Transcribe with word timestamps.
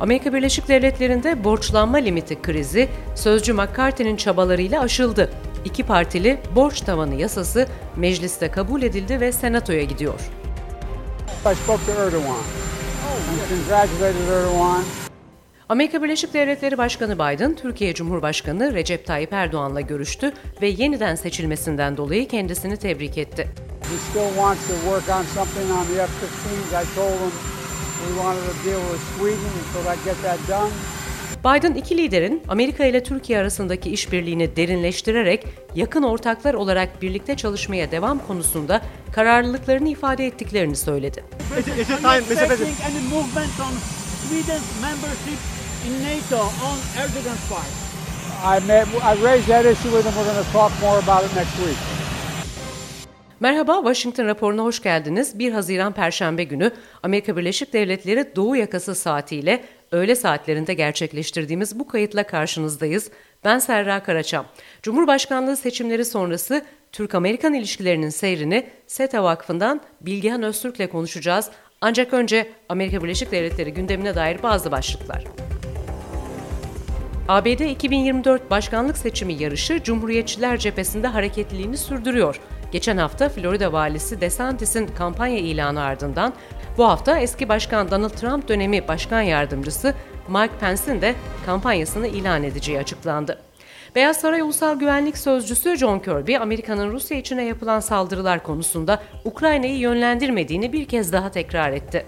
Amerika 0.00 0.32
Birleşik 0.32 0.68
Devletleri'nde 0.68 1.44
borçlanma 1.44 1.96
limiti 1.96 2.42
krizi 2.42 2.88
sözcü 3.14 3.52
McCarthy'nin 3.52 4.16
çabalarıyla 4.16 4.80
aşıldı. 4.80 5.30
İki 5.64 5.82
partili 5.82 6.38
borç 6.56 6.80
tavanı 6.80 7.14
yasası 7.14 7.66
mecliste 7.96 8.50
kabul 8.50 8.82
edildi 8.82 9.20
ve 9.20 9.32
senatoya 9.32 9.82
gidiyor. 9.82 10.20
Amerika 15.68 16.02
Birleşik 16.02 16.34
Devletleri 16.34 16.78
Başkanı 16.78 17.14
Biden, 17.14 17.54
Türkiye 17.54 17.94
Cumhurbaşkanı 17.94 18.74
Recep 18.74 19.06
Tayyip 19.06 19.32
Erdoğan'la 19.32 19.80
görüştü 19.80 20.32
ve 20.62 20.66
yeniden 20.68 21.14
seçilmesinden 21.14 21.96
dolayı 21.96 22.28
kendisini 22.28 22.76
tebrik 22.76 23.18
etti. 23.18 23.48
He 23.82 23.96
still 24.10 24.34
wants 24.34 24.68
to 24.68 24.74
work 24.74 25.18
on 25.18 25.22
something 25.22 25.70
on 25.70 25.84
the 25.84 26.06
F-15s. 26.06 26.82
I 26.82 26.94
told 26.94 27.12
him 27.12 27.59
we 28.06 28.12
wanted 28.22 28.44
to 28.52 28.54
deal 28.64 28.80
with 28.90 29.02
Sweden 29.16 29.50
until 29.60 29.84
I 29.92 29.96
get 30.04 30.22
that 30.22 30.38
done. 30.48 30.70
Biden 31.44 31.74
iki 31.74 31.96
liderin 31.96 32.42
Amerika 32.48 32.84
ile 32.84 33.02
Türkiye 33.02 33.38
arasındaki 33.38 33.90
işbirliğini 33.90 34.56
derinleştirerek 34.56 35.46
yakın 35.74 36.02
ortaklar 36.02 36.54
olarak 36.54 37.02
birlikte 37.02 37.36
çalışmaya 37.36 37.90
devam 37.90 38.18
konusunda 38.18 38.80
kararlılıklarını 39.12 39.88
ifade 39.88 40.26
ettiklerini 40.26 40.76
söyledi. 40.76 41.24
Merhaba, 53.40 53.76
Washington 53.76 54.26
raporuna 54.26 54.62
hoş 54.62 54.82
geldiniz. 54.82 55.38
1 55.38 55.52
Haziran 55.52 55.92
Perşembe 55.92 56.44
günü 56.44 56.70
Amerika 57.02 57.36
Birleşik 57.36 57.72
Devletleri 57.72 58.36
Doğu 58.36 58.56
Yakası 58.56 58.94
saatiyle 58.94 59.64
öğle 59.92 60.16
saatlerinde 60.16 60.74
gerçekleştirdiğimiz 60.74 61.78
bu 61.78 61.88
kayıtla 61.88 62.26
karşınızdayız. 62.26 63.10
Ben 63.44 63.58
Serra 63.58 64.02
Karaçam. 64.02 64.46
Cumhurbaşkanlığı 64.82 65.56
seçimleri 65.56 66.04
sonrası 66.04 66.64
Türk-Amerikan 66.92 67.54
ilişkilerinin 67.54 68.08
seyrini 68.08 68.66
SETA 68.86 69.24
Vakfı'ndan 69.24 69.80
Bilgehan 70.00 70.42
Öztürk'le 70.42 70.90
konuşacağız. 70.92 71.50
Ancak 71.80 72.12
önce 72.12 72.48
Amerika 72.68 73.02
Birleşik 73.02 73.32
Devletleri 73.32 73.74
gündemine 73.74 74.14
dair 74.14 74.42
bazı 74.42 74.70
başlıklar. 74.70 75.24
ABD 77.28 77.60
2024 77.60 78.50
başkanlık 78.50 78.98
seçimi 78.98 79.32
yarışı 79.32 79.82
Cumhuriyetçiler 79.82 80.58
cephesinde 80.58 81.06
hareketliliğini 81.06 81.76
sürdürüyor. 81.76 82.40
Geçen 82.72 82.96
hafta 82.96 83.28
Florida 83.28 83.72
valisi 83.72 84.20
DeSantis'in 84.20 84.86
kampanya 84.86 85.38
ilanı 85.38 85.82
ardından 85.82 86.32
bu 86.78 86.88
hafta 86.88 87.18
eski 87.18 87.48
başkan 87.48 87.90
Donald 87.90 88.10
Trump 88.10 88.48
dönemi 88.48 88.88
başkan 88.88 89.22
yardımcısı 89.22 89.94
Mike 90.28 90.58
Pence'in 90.60 91.00
de 91.00 91.14
kampanyasını 91.46 92.06
ilan 92.06 92.42
edeceği 92.42 92.78
açıklandı. 92.78 93.38
Beyaz 93.94 94.16
Saray 94.16 94.40
Ulusal 94.40 94.78
Güvenlik 94.78 95.18
Sözcüsü 95.18 95.76
John 95.76 95.98
Kirby, 95.98 96.36
Amerika'nın 96.36 96.92
Rusya 96.92 97.16
içine 97.18 97.44
yapılan 97.44 97.80
saldırılar 97.80 98.42
konusunda 98.42 99.02
Ukrayna'yı 99.24 99.78
yönlendirmediğini 99.78 100.72
bir 100.72 100.84
kez 100.84 101.12
daha 101.12 101.30
tekrar 101.30 101.72
etti. 101.72 102.06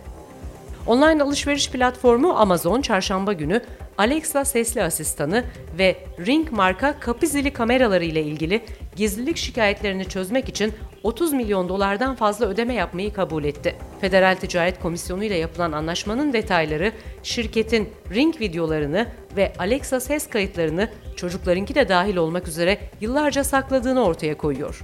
Online 0.87 1.23
alışveriş 1.23 1.71
platformu 1.71 2.33
Amazon 2.33 2.81
çarşamba 2.81 3.33
günü 3.33 3.61
Alexa 3.99 4.45
sesli 4.45 4.83
asistanı 4.83 5.45
ve 5.79 5.97
Ring 6.27 6.51
marka 6.51 7.01
kapı 7.01 7.27
zili 7.27 7.53
kameraları 7.53 8.05
ile 8.05 8.23
ilgili 8.23 8.63
gizlilik 8.97 9.37
şikayetlerini 9.37 10.09
çözmek 10.09 10.49
için 10.49 10.73
30 11.03 11.33
milyon 11.33 11.69
dolardan 11.69 12.15
fazla 12.15 12.47
ödeme 12.47 12.75
yapmayı 12.75 13.13
kabul 13.13 13.45
etti. 13.45 13.77
Federal 14.01 14.35
Ticaret 14.35 14.81
Komisyonu 14.81 15.25
ile 15.25 15.37
yapılan 15.37 15.73
anlaşmanın 15.73 16.33
detayları 16.33 16.93
şirketin 17.23 17.89
Ring 18.15 18.41
videolarını 18.41 19.07
ve 19.37 19.53
Alexa 19.59 20.01
ses 20.01 20.31
kayıtlarını 20.31 20.89
çocuklarınki 21.17 21.75
de 21.75 21.89
dahil 21.89 22.17
olmak 22.17 22.49
üzere 22.49 22.79
yıllarca 23.01 23.45
sakladığını 23.45 24.05
ortaya 24.05 24.37
koyuyor. 24.37 24.83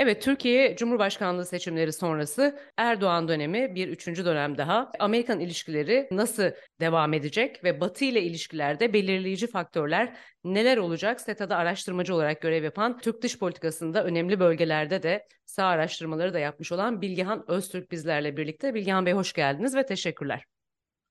Evet, 0.00 0.22
Türkiye 0.22 0.76
Cumhurbaşkanlığı 0.76 1.46
seçimleri 1.46 1.92
sonrası 1.92 2.58
Erdoğan 2.76 3.28
dönemi 3.28 3.74
bir 3.74 3.88
üçüncü 3.88 4.24
dönem 4.24 4.58
daha. 4.58 4.90
Amerikan 4.98 5.40
ilişkileri 5.40 6.08
nasıl 6.10 6.50
devam 6.80 7.14
edecek 7.14 7.64
ve 7.64 7.80
Batı 7.80 8.04
ile 8.04 8.22
ilişkilerde 8.22 8.92
belirleyici 8.92 9.46
faktörler 9.46 10.16
neler 10.44 10.76
olacak? 10.76 11.20
SETA'da 11.20 11.56
araştırmacı 11.56 12.14
olarak 12.14 12.40
görev 12.42 12.64
yapan 12.64 12.98
Türk 12.98 13.22
dış 13.22 13.38
politikasında 13.38 14.04
önemli 14.04 14.40
bölgelerde 14.40 15.02
de 15.02 15.26
sağ 15.44 15.66
araştırmaları 15.66 16.34
da 16.34 16.38
yapmış 16.38 16.72
olan 16.72 17.00
Bilgehan 17.00 17.44
Öztürk 17.50 17.90
bizlerle 17.90 18.36
birlikte. 18.36 18.74
Bilgehan 18.74 19.06
Bey 19.06 19.12
hoş 19.12 19.32
geldiniz 19.32 19.76
ve 19.76 19.86
teşekkürler. 19.86 20.44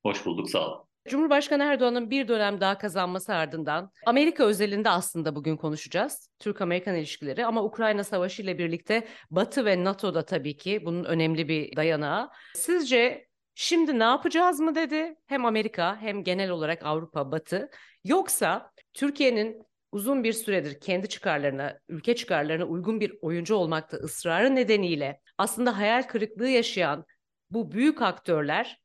Hoş 0.03 0.25
bulduk, 0.25 0.49
sağ 0.49 0.67
olun. 0.67 0.87
Cumhurbaşkanı 1.07 1.63
Erdoğan'ın 1.63 2.09
bir 2.09 2.27
dönem 2.27 2.61
daha 2.61 2.77
kazanması 2.77 3.33
ardından 3.33 3.91
Amerika 4.05 4.43
özelinde 4.43 4.89
aslında 4.89 5.35
bugün 5.35 5.57
konuşacağız. 5.57 6.29
Türk-Amerikan 6.39 6.95
ilişkileri 6.95 7.45
ama 7.45 7.63
Ukrayna 7.63 8.03
Savaşı 8.03 8.41
ile 8.41 8.57
birlikte 8.57 9.07
Batı 9.31 9.65
ve 9.65 9.83
NATO 9.83 10.15
da 10.15 10.25
tabii 10.25 10.57
ki 10.57 10.81
bunun 10.85 11.03
önemli 11.03 11.47
bir 11.47 11.75
dayanağı. 11.75 12.29
Sizce 12.55 13.27
şimdi 13.55 13.99
ne 13.99 14.03
yapacağız 14.03 14.59
mı 14.59 14.75
dedi 14.75 15.15
hem 15.25 15.45
Amerika 15.45 15.97
hem 16.01 16.23
genel 16.23 16.49
olarak 16.49 16.85
Avrupa, 16.85 17.31
Batı 17.31 17.69
yoksa 18.03 18.71
Türkiye'nin 18.93 19.61
uzun 19.91 20.23
bir 20.23 20.33
süredir 20.33 20.79
kendi 20.79 21.09
çıkarlarına, 21.09 21.79
ülke 21.89 22.15
çıkarlarına 22.15 22.65
uygun 22.65 22.99
bir 22.99 23.13
oyuncu 23.21 23.55
olmakta 23.55 23.97
ısrarı 23.97 24.55
nedeniyle 24.55 25.21
aslında 25.37 25.77
hayal 25.77 26.03
kırıklığı 26.03 26.49
yaşayan 26.49 27.05
bu 27.49 27.71
büyük 27.71 28.01
aktörler 28.01 28.81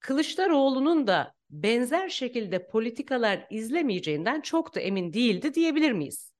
Kılıçdaroğlu'nun 0.00 1.06
da 1.06 1.35
benzer 1.50 2.08
şekilde 2.08 2.66
politikalar 2.66 3.46
izlemeyeceğinden 3.50 4.40
çok 4.40 4.74
da 4.74 4.80
emin 4.80 5.12
değildi 5.12 5.54
diyebilir 5.54 5.92
miyiz? 5.92 6.32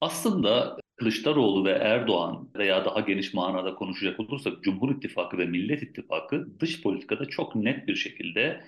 Aslında 0.00 0.76
Kılıçdaroğlu 0.96 1.64
ve 1.64 1.70
Erdoğan 1.70 2.50
veya 2.56 2.84
daha 2.84 3.00
geniş 3.00 3.34
manada 3.34 3.74
konuşacak 3.74 4.20
olursak 4.20 4.62
Cumhur 4.62 4.96
İttifakı 4.96 5.38
ve 5.38 5.46
Millet 5.46 5.82
İttifakı 5.82 6.60
dış 6.60 6.82
politikada 6.82 7.24
çok 7.24 7.54
net 7.54 7.88
bir 7.88 7.94
şekilde 7.94 8.64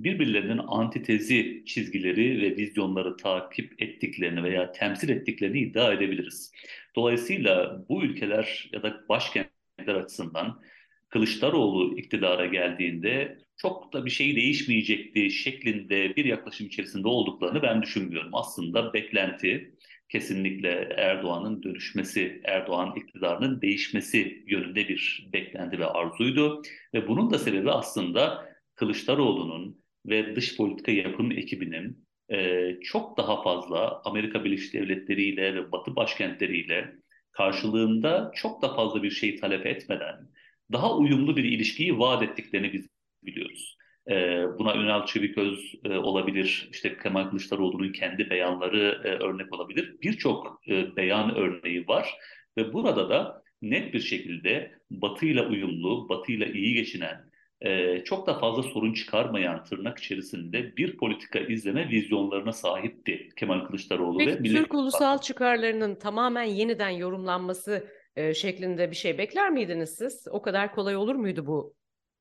birbirlerinin 0.00 0.60
antitezi 0.66 1.64
çizgileri 1.66 2.42
ve 2.42 2.56
vizyonları 2.56 3.16
takip 3.16 3.82
ettiklerini 3.82 4.42
veya 4.42 4.72
temsil 4.72 5.08
ettiklerini 5.08 5.60
iddia 5.60 5.92
edebiliriz. 5.92 6.52
Dolayısıyla 6.96 7.84
bu 7.88 8.02
ülkeler 8.02 8.70
ya 8.72 8.82
da 8.82 9.08
başkentler 9.08 9.94
açısından 9.94 10.62
Kılıçdaroğlu 11.08 11.98
iktidara 11.98 12.46
geldiğinde 12.46 13.38
çok 13.58 13.92
da 13.92 14.04
bir 14.04 14.10
şey 14.10 14.36
değişmeyecekti 14.36 15.30
şeklinde 15.30 16.16
bir 16.16 16.24
yaklaşım 16.24 16.66
içerisinde 16.66 17.08
olduklarını 17.08 17.62
ben 17.62 17.82
düşünmüyorum. 17.82 18.30
Aslında 18.32 18.92
beklenti 18.92 19.74
kesinlikle 20.08 20.88
Erdoğan'ın 20.96 21.62
dönüşmesi, 21.62 22.40
Erdoğan 22.44 22.96
iktidarının 22.96 23.60
değişmesi 23.60 24.44
yönünde 24.46 24.88
bir 24.88 25.28
beklenti 25.32 25.78
ve 25.78 25.86
arzuydu. 25.86 26.62
Ve 26.94 27.08
bunun 27.08 27.30
da 27.30 27.38
sebebi 27.38 27.70
aslında 27.70 28.48
Kılıçdaroğlu'nun 28.74 29.84
ve 30.06 30.36
dış 30.36 30.56
politika 30.56 30.92
yapım 30.92 31.32
ekibinin 31.32 32.08
e, 32.32 32.68
çok 32.82 33.18
daha 33.18 33.42
fazla 33.42 34.02
Amerika 34.04 34.44
Birleşik 34.44 34.74
Devletleri 34.74 35.22
ile 35.22 35.54
ve 35.54 35.72
Batı 35.72 35.96
başkentleriyle 35.96 36.92
karşılığında 37.32 38.32
çok 38.34 38.62
da 38.62 38.74
fazla 38.74 39.02
bir 39.02 39.10
şey 39.10 39.36
talep 39.36 39.66
etmeden 39.66 40.28
daha 40.72 40.96
uyumlu 40.96 41.36
bir 41.36 41.44
ilişkiyi 41.44 41.98
vaat 41.98 42.22
ettiklerini 42.22 42.72
biz 42.72 42.88
biliyoruz. 43.22 43.76
E, 44.10 44.14
buna 44.58 44.74
Ünal 44.74 45.06
Çeviköz 45.06 45.74
e, 45.84 45.96
olabilir, 45.96 46.68
işte 46.72 46.98
Kemal 47.02 47.30
Kılıçdaroğlu'nun 47.30 47.92
kendi 47.92 48.30
beyanları 48.30 49.02
e, 49.04 49.08
örnek 49.08 49.54
olabilir. 49.54 49.96
Birçok 50.02 50.60
e, 50.68 50.96
beyan 50.96 51.34
örneği 51.34 51.88
var 51.88 52.14
ve 52.58 52.72
burada 52.72 53.10
da 53.10 53.42
net 53.62 53.94
bir 53.94 54.00
şekilde 54.00 54.72
Batı 54.90 55.26
ile 55.26 55.42
uyumlu, 55.42 56.08
Batı 56.08 56.32
ile 56.32 56.52
iyi 56.52 56.74
geçinen, 56.74 57.28
e, 57.60 58.04
çok 58.04 58.26
da 58.26 58.38
fazla 58.38 58.62
sorun 58.62 58.92
çıkarmayan 58.92 59.64
tırnak 59.64 59.98
içerisinde 59.98 60.76
bir 60.76 60.96
politika 60.96 61.38
izleme 61.38 61.88
vizyonlarına 61.88 62.52
sahipti 62.52 63.28
Kemal 63.36 63.66
Kılıçdaroğlu 63.66 64.18
Peki, 64.18 64.30
ve 64.30 64.40
Millet 64.40 64.62
Türk 64.62 64.74
ulusal 64.74 65.18
çıkarlarının 65.18 65.94
tamamen 65.94 66.44
yeniden 66.44 66.90
yorumlanması 66.90 67.88
e, 68.16 68.34
şeklinde 68.34 68.90
bir 68.90 68.96
şey 68.96 69.18
bekler 69.18 69.50
miydiniz 69.50 69.94
siz? 69.98 70.26
O 70.30 70.42
kadar 70.42 70.74
kolay 70.74 70.96
olur 70.96 71.14
muydu 71.14 71.46
bu 71.46 71.74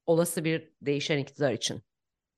olası 0.08 0.44
bir 0.44 0.70
değişen 0.82 1.18
iktidar 1.18 1.54
için? 1.54 1.82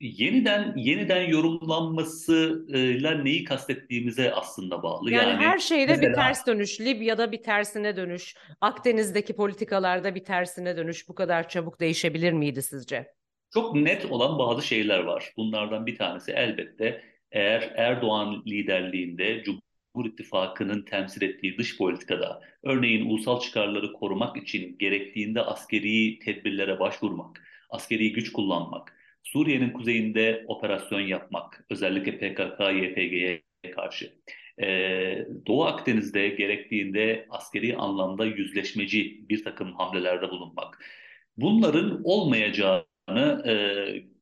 Yeniden 0.02 0.74
yeniden 0.78 1.22
yorumlanmasıyla 1.22 3.12
neyi 3.12 3.44
kastettiğimize 3.44 4.34
aslında 4.34 4.84
bağlı. 4.84 5.12
Yani, 5.12 5.30
yani 5.30 5.44
her 5.44 5.60
şeyde 5.60 5.92
mesela, 5.92 6.10
bir 6.10 6.16
ters 6.16 6.48
dönüş, 6.48 6.82
Libya'da 6.82 7.32
bir 7.32 7.44
tersine 7.44 7.96
dönüş, 7.96 8.36
Akdeniz'deki 8.62 9.36
politikalarda 9.36 10.16
bir 10.16 10.24
tersine 10.24 10.78
dönüş 10.78 11.10
bu 11.10 11.16
kadar 11.16 11.50
çabuk 11.50 11.80
değişebilir 11.80 12.34
miydi 12.34 12.62
sizce? 12.62 13.14
Çok 13.54 13.76
net 13.76 14.06
olan 14.06 14.40
bazı 14.40 14.68
şeyler 14.68 15.00
var. 15.00 15.34
Bunlardan 15.38 15.86
bir 15.86 15.96
tanesi 15.96 16.32
elbette 16.32 17.02
eğer 17.32 17.74
Erdoğan 17.76 18.44
liderliğinde 18.48 19.44
Cumhur 19.44 20.06
İttifakı'nın 20.06 20.82
temsil 20.82 21.22
ettiği 21.22 21.58
dış 21.58 21.78
politikada, 21.78 22.42
örneğin 22.64 23.10
ulusal 23.10 23.40
çıkarları 23.40 23.94
korumak 23.94 24.38
için 24.38 24.78
gerektiğinde 24.78 25.42
askeri 25.42 26.20
tedbirlere 26.20 26.80
başvurmak, 26.80 27.42
askeri 27.70 28.14
güç 28.14 28.32
kullanmak, 28.32 28.96
Suriye'nin 29.24 29.70
kuzeyinde 29.70 30.46
operasyon 30.48 31.00
yapmak, 31.00 31.66
özellikle 31.70 32.18
PKK, 32.18 32.60
YPG'ye 32.60 33.42
karşı, 33.76 34.14
ee, 34.62 35.26
Doğu 35.48 35.66
Akdeniz'de 35.66 36.28
gerektiğinde 36.28 37.28
askeri 37.30 37.78
anlamda 37.78 38.26
yüzleşmeci 38.26 39.30
bir 39.30 39.44
takım 39.44 39.74
hamlelerde 39.74 40.30
bulunmak, 40.30 40.86
bunların 41.38 42.02
olmayacağını 42.04 43.44
e, 43.48 43.54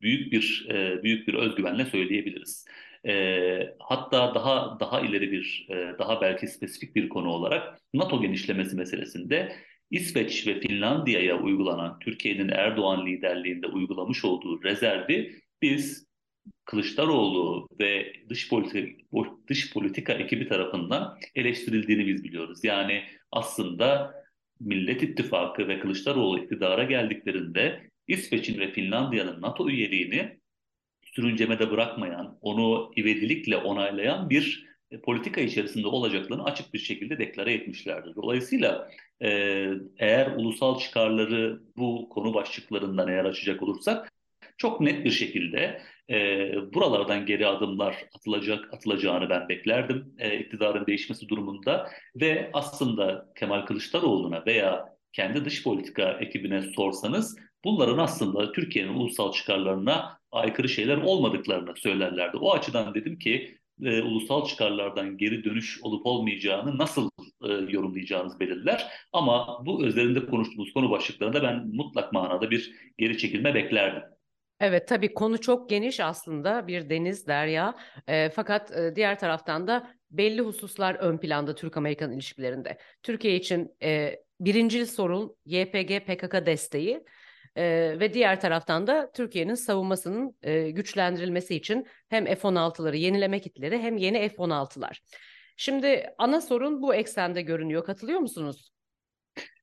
büyük 0.01 0.31
bir 0.31 0.67
e, 0.71 1.03
büyük 1.03 1.27
bir 1.27 1.33
özgüvenle 1.33 1.85
söyleyebiliriz. 1.85 2.65
E, 3.07 3.75
hatta 3.79 4.35
daha 4.35 4.79
daha 4.79 5.01
ileri 5.01 5.31
bir, 5.31 5.67
e, 5.69 5.99
daha 5.99 6.21
belki 6.21 6.47
spesifik 6.47 6.95
bir 6.95 7.09
konu 7.09 7.29
olarak 7.29 7.77
NATO 7.93 8.21
genişlemesi 8.21 8.75
meselesinde 8.75 9.55
İsveç 9.91 10.47
ve 10.47 10.59
Finlandiya'ya 10.59 11.39
uygulanan 11.39 11.99
Türkiye'nin 11.99 12.49
Erdoğan 12.49 13.05
liderliğinde 13.05 13.67
uygulamış 13.67 14.25
olduğu 14.25 14.63
rezervi 14.63 15.41
biz 15.61 16.07
Kılıçdaroğlu 16.65 17.67
ve 17.79 18.13
dış 18.29 18.49
politika, 18.49 18.79
dış 19.47 19.73
politika 19.73 20.13
ekibi 20.13 20.47
tarafından 20.47 21.17
eleştirildiğini 21.35 22.07
biz 22.07 22.23
biliyoruz. 22.23 22.63
Yani 22.63 23.03
aslında 23.31 24.13
Millet 24.59 25.03
İttifakı 25.03 25.67
ve 25.67 25.79
Kılıçdaroğlu 25.79 26.39
iktidara 26.39 26.83
geldiklerinde 26.83 27.89
İsveç'in 28.07 28.59
ve 28.59 28.71
Finlandiya'nın 28.71 29.41
NATO 29.41 29.69
üyeliğini 29.69 30.39
sürüncemede 31.03 31.71
bırakmayan, 31.71 32.37
onu 32.41 32.91
ivedilikle 32.97 33.57
onaylayan 33.57 34.29
bir 34.29 34.66
e, 34.91 35.01
politika 35.01 35.41
içerisinde 35.41 35.87
olacaklarını 35.87 36.43
açık 36.43 36.73
bir 36.73 36.79
şekilde 36.79 37.19
deklare 37.19 37.53
etmişlerdir. 37.53 38.15
Dolayısıyla 38.15 38.89
e, 39.21 39.29
eğer 39.97 40.27
ulusal 40.35 40.79
çıkarları 40.79 41.61
bu 41.77 42.09
konu 42.09 42.33
başlıklarından 42.33 43.07
eğer 43.07 43.25
açacak 43.25 43.63
olursak 43.63 44.13
çok 44.57 44.81
net 44.81 45.05
bir 45.05 45.11
şekilde 45.11 45.81
e, 46.09 46.15
buralardan 46.73 47.25
geri 47.25 47.47
adımlar 47.47 48.05
atılacak 48.15 48.73
atılacağını 48.73 49.29
ben 49.29 49.49
beklerdim 49.49 50.15
e, 50.19 50.39
iktidarın 50.39 50.85
değişmesi 50.85 51.29
durumunda 51.29 51.89
ve 52.15 52.49
aslında 52.53 53.29
Kemal 53.35 53.65
Kılıçdaroğlu'na 53.65 54.43
veya 54.45 54.97
kendi 55.13 55.45
dış 55.45 55.63
politika 55.63 56.11
ekibine 56.11 56.61
sorsanız 56.61 57.37
bunların 57.63 57.97
aslında 57.97 58.51
Türkiye'nin 58.51 58.93
ulusal 58.93 59.31
çıkarlarına 59.31 60.19
aykırı 60.31 60.69
şeyler 60.69 60.97
olmadıklarını 60.97 61.75
söylerlerdi. 61.75 62.37
O 62.37 62.53
açıdan 62.53 62.93
dedim 62.93 63.19
ki 63.19 63.57
e, 63.83 64.01
ulusal 64.01 64.45
çıkarlardan 64.45 65.17
geri 65.17 65.43
dönüş 65.43 65.79
olup 65.83 66.05
olmayacağını 66.05 66.77
nasıl 66.77 67.09
e, 67.43 67.47
yorumlayacağınız 67.47 68.39
belirler. 68.39 68.87
Ama 69.13 69.65
bu 69.65 69.85
üzerinde 69.85 70.25
konuştuğumuz 70.25 70.73
konu 70.73 70.91
başlıklarında 70.91 71.43
ben 71.43 71.67
mutlak 71.67 72.13
manada 72.13 72.51
bir 72.51 72.73
geri 72.97 73.17
çekilme 73.17 73.53
beklerdim. 73.53 74.03
Evet 74.59 74.87
tabii 74.87 75.13
konu 75.13 75.41
çok 75.41 75.69
geniş 75.69 75.99
aslında 75.99 76.67
bir 76.67 76.89
deniz 76.89 77.27
derya 77.27 77.75
e, 78.07 78.29
fakat 78.29 78.71
e, 78.71 78.95
diğer 78.95 79.19
taraftan 79.19 79.67
da 79.67 79.91
belli 80.11 80.41
hususlar 80.41 80.95
ön 80.95 81.17
planda 81.17 81.55
Türk-Amerikan 81.55 82.11
ilişkilerinde. 82.11 82.77
Türkiye 83.03 83.35
için 83.35 83.75
e, 83.83 84.15
birinci 84.39 84.85
sorun 84.85 85.35
YPG 85.45 85.99
PKK 85.99 86.45
desteği 86.45 87.03
e, 87.57 87.95
ve 87.99 88.13
diğer 88.13 88.41
taraftan 88.41 88.87
da 88.87 89.11
Türkiye'nin 89.11 89.55
savunmasının 89.55 90.35
e, 90.43 90.71
güçlendirilmesi 90.71 91.55
için 91.55 91.87
hem 92.09 92.25
F-16'ları 92.25 92.95
yenileme 92.95 93.39
kitleri 93.39 93.79
hem 93.79 93.97
yeni 93.97 94.29
F-16'lar. 94.29 94.99
Şimdi 95.57 96.05
ana 96.17 96.41
sorun 96.41 96.81
bu 96.81 96.95
eksende 96.95 97.41
görünüyor. 97.41 97.85
Katılıyor 97.85 98.19
musunuz? 98.19 98.71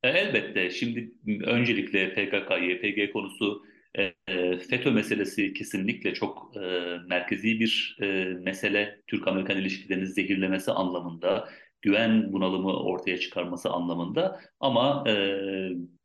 E, 0.02 0.08
elbette. 0.08 0.70
Şimdi 0.70 1.12
öncelikle 1.46 2.14
PKK, 2.14 2.50
YPG 2.62 3.12
konusu 3.12 3.64
e, 3.98 4.14
FETÖ 4.58 4.90
meselesi 4.90 5.52
kesinlikle 5.52 6.14
çok 6.14 6.52
e, 6.56 6.60
merkezi 7.08 7.60
bir 7.60 7.96
e, 8.02 8.24
mesele. 8.24 9.00
Türk-Amerikan 9.06 9.56
ilişkilerinin 9.56 10.04
zehirlemesi 10.04 10.70
anlamında, 10.70 11.48
güven 11.84 12.32
bunalımı 12.32 12.72
ortaya 12.72 13.18
çıkarması 13.18 13.70
anlamında 13.70 14.40
ama 14.60 15.04
e, 15.08 15.14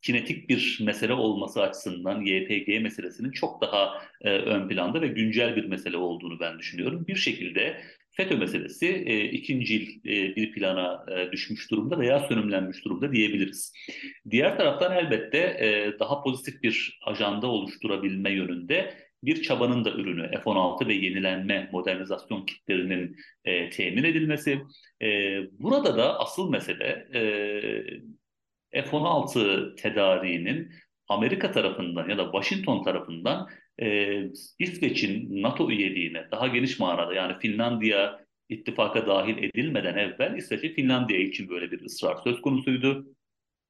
kinetik 0.01 0.49
bir 0.49 0.79
mesele 0.85 1.13
olması 1.13 1.61
açısından 1.61 2.21
YPG 2.21 2.81
meselesinin 2.81 3.31
çok 3.31 3.61
daha 3.61 4.01
e, 4.21 4.29
ön 4.29 4.67
planda 4.67 5.01
ve 5.01 5.07
güncel 5.07 5.55
bir 5.55 5.65
mesele 5.65 5.97
olduğunu 5.97 6.39
ben 6.39 6.59
düşünüyorum. 6.59 7.05
Bir 7.07 7.15
şekilde 7.15 7.81
FETÖ 8.11 8.37
meselesi 8.37 8.87
e, 8.87 9.23
ikinci 9.23 10.01
e, 10.05 10.35
bir 10.35 10.51
plana 10.51 11.05
e, 11.11 11.31
düşmüş 11.31 11.71
durumda 11.71 11.99
veya 11.99 12.19
sönümlenmiş 12.19 12.85
durumda 12.85 13.11
diyebiliriz. 13.11 13.73
Diğer 14.29 14.57
taraftan 14.57 14.97
elbette 14.97 15.37
e, 15.37 15.99
daha 15.99 16.23
pozitif 16.23 16.63
bir 16.63 16.99
ajanda 17.05 17.47
oluşturabilme 17.47 18.31
yönünde 18.31 18.93
bir 19.23 19.41
çabanın 19.41 19.85
da 19.85 19.91
ürünü 19.91 20.31
F-16 20.31 20.87
ve 20.87 20.93
yenilenme 20.93 21.69
modernizasyon 21.71 22.45
kitlerinin 22.45 23.17
e, 23.45 23.69
temin 23.69 24.03
edilmesi. 24.03 24.61
E, 25.01 25.07
burada 25.59 25.97
da 25.97 26.19
asıl 26.19 26.49
mesele 26.49 27.07
e, 28.73 28.81
F-16 28.81 29.75
tedariğinin 29.75 30.71
Amerika 31.07 31.51
tarafından 31.51 32.09
ya 32.09 32.17
da 32.17 32.23
Washington 32.23 32.83
tarafından 32.83 33.47
e, 33.81 34.19
İsveç'in 34.59 35.41
NATO 35.41 35.71
üyeliğine 35.71 36.27
daha 36.31 36.47
geniş 36.47 36.79
manada 36.79 37.13
yani 37.13 37.39
Finlandiya 37.39 38.25
ittifaka 38.49 39.07
dahil 39.07 39.37
edilmeden 39.37 39.97
evvel 39.97 40.37
İsveç 40.37 40.75
Finlandiya 40.75 41.19
için 41.19 41.49
böyle 41.49 41.71
bir 41.71 41.81
ısrar 41.81 42.17
söz 42.23 42.41
konusuydu. 42.41 43.05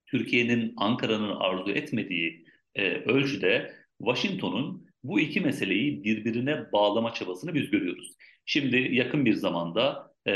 Türkiye'nin 0.05 0.73
Ankara'nın 0.77 1.35
arzu 1.35 1.71
etmediği 1.71 2.45
e, 2.75 2.91
ölçüde 2.91 3.73
Washington'un 3.97 4.88
bu 5.03 5.19
iki 5.19 5.41
meseleyi 5.41 6.03
birbirine 6.03 6.71
bağlama 6.71 7.13
çabasını 7.13 7.53
biz 7.53 7.69
görüyoruz. 7.69 8.15
Şimdi 8.45 8.77
yakın 8.77 9.25
bir 9.25 9.33
zamanda 9.33 10.13
e, 10.27 10.33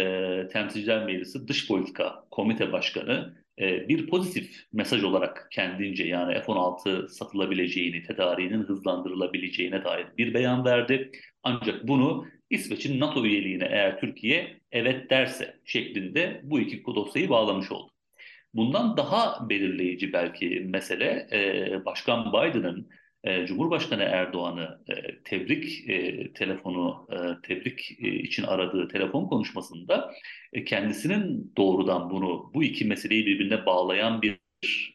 Temsilciler 0.53 1.05
Meclisi 1.05 1.47
Dış 1.47 1.67
Politika 1.67 2.25
Komite 2.31 2.71
Başkanı 2.71 3.43
e, 3.59 3.89
bir 3.89 4.07
pozitif 4.07 4.65
mesaj 4.73 5.03
olarak 5.03 5.47
kendince 5.51 6.03
yani 6.03 6.33
F-16 6.33 7.09
satılabileceğini, 7.09 8.03
tedariğinin 8.03 8.63
hızlandırılabileceğine 8.63 9.83
dair 9.83 10.07
bir 10.17 10.33
beyan 10.33 10.65
verdi. 10.65 11.11
Ancak 11.43 11.87
bunu 11.87 12.25
İsveç'in 12.49 12.99
NATO 12.99 13.25
üyeliğine 13.25 13.65
eğer 13.65 13.99
Türkiye 13.99 14.59
evet 14.71 15.09
derse 15.09 15.59
şeklinde 15.65 16.41
bu 16.43 16.59
iki 16.59 16.83
dosyayı 16.85 17.29
bağlamış 17.29 17.71
oldu. 17.71 17.91
Bundan 18.53 18.97
daha 18.97 19.49
belirleyici 19.49 20.13
belki 20.13 20.67
mesele 20.69 21.27
e, 21.31 21.85
Başkan 21.85 22.33
Biden'ın 22.33 22.89
e, 23.23 23.45
Cumhurbaşkanı 23.45 24.03
Erdoğan'ı 24.03 24.79
e, 24.87 25.23
tebrik 25.23 25.89
e, 25.89 26.33
telefonu 26.33 27.07
e, 27.11 27.47
tebrik 27.47 27.91
e, 27.99 28.07
için 28.07 28.43
aradığı 28.43 28.87
telefon 28.87 29.25
konuşmasında 29.25 30.13
e, 30.53 30.63
kendisinin 30.63 31.53
doğrudan 31.57 32.09
bunu 32.09 32.51
bu 32.53 32.63
iki 32.63 32.85
meseleyi 32.85 33.25
birbirine 33.25 33.65
bağlayan 33.65 34.21
bir 34.21 34.43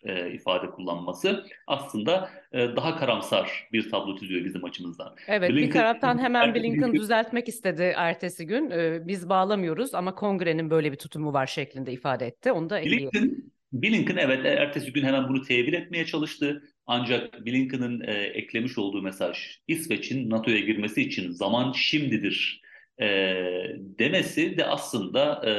e, 0.04 0.32
ifade 0.32 0.70
kullanması 0.70 1.44
aslında 1.66 2.30
e, 2.52 2.58
daha 2.58 2.96
karamsar 2.96 3.68
bir 3.72 3.90
tablo 3.90 4.18
çiziyor 4.18 4.44
bizim 4.44 4.64
açımızdan. 4.64 5.14
Evet 5.28 5.50
Blinken, 5.50 5.68
bir 5.68 5.72
taraftan 5.72 6.18
hemen 6.18 6.54
Blinken 6.54 6.94
düzeltmek 6.94 7.48
istedi 7.48 7.92
ertesi 7.96 8.46
gün. 8.46 8.70
E, 8.70 9.08
biz 9.08 9.28
bağlamıyoruz 9.28 9.94
ama 9.94 10.14
kongrenin 10.14 10.70
böyle 10.70 10.92
bir 10.92 10.96
tutumu 10.96 11.32
var 11.32 11.46
şeklinde 11.46 11.92
ifade 11.92 12.26
etti. 12.26 12.52
Onu 12.52 12.70
da 12.70 12.82
Blinken, 12.82 13.50
Blinken 13.72 14.16
evet 14.16 14.46
ertesi 14.46 14.92
gün 14.92 15.04
hemen 15.04 15.28
bunu 15.28 15.42
tevil 15.42 15.72
etmeye 15.72 16.06
çalıştı. 16.06 16.62
Ancak 16.86 17.46
Blinken'ın 17.46 18.00
e, 18.00 18.12
eklemiş 18.12 18.78
olduğu 18.78 19.02
mesaj 19.02 19.38
İsveç'in 19.68 20.30
NATO'ya 20.30 20.58
girmesi 20.58 21.02
için 21.02 21.30
zaman 21.30 21.72
şimdidir 21.72 22.62
e, 23.00 23.06
demesi 23.76 24.56
de 24.56 24.64
aslında 24.66 25.42
e, 25.46 25.52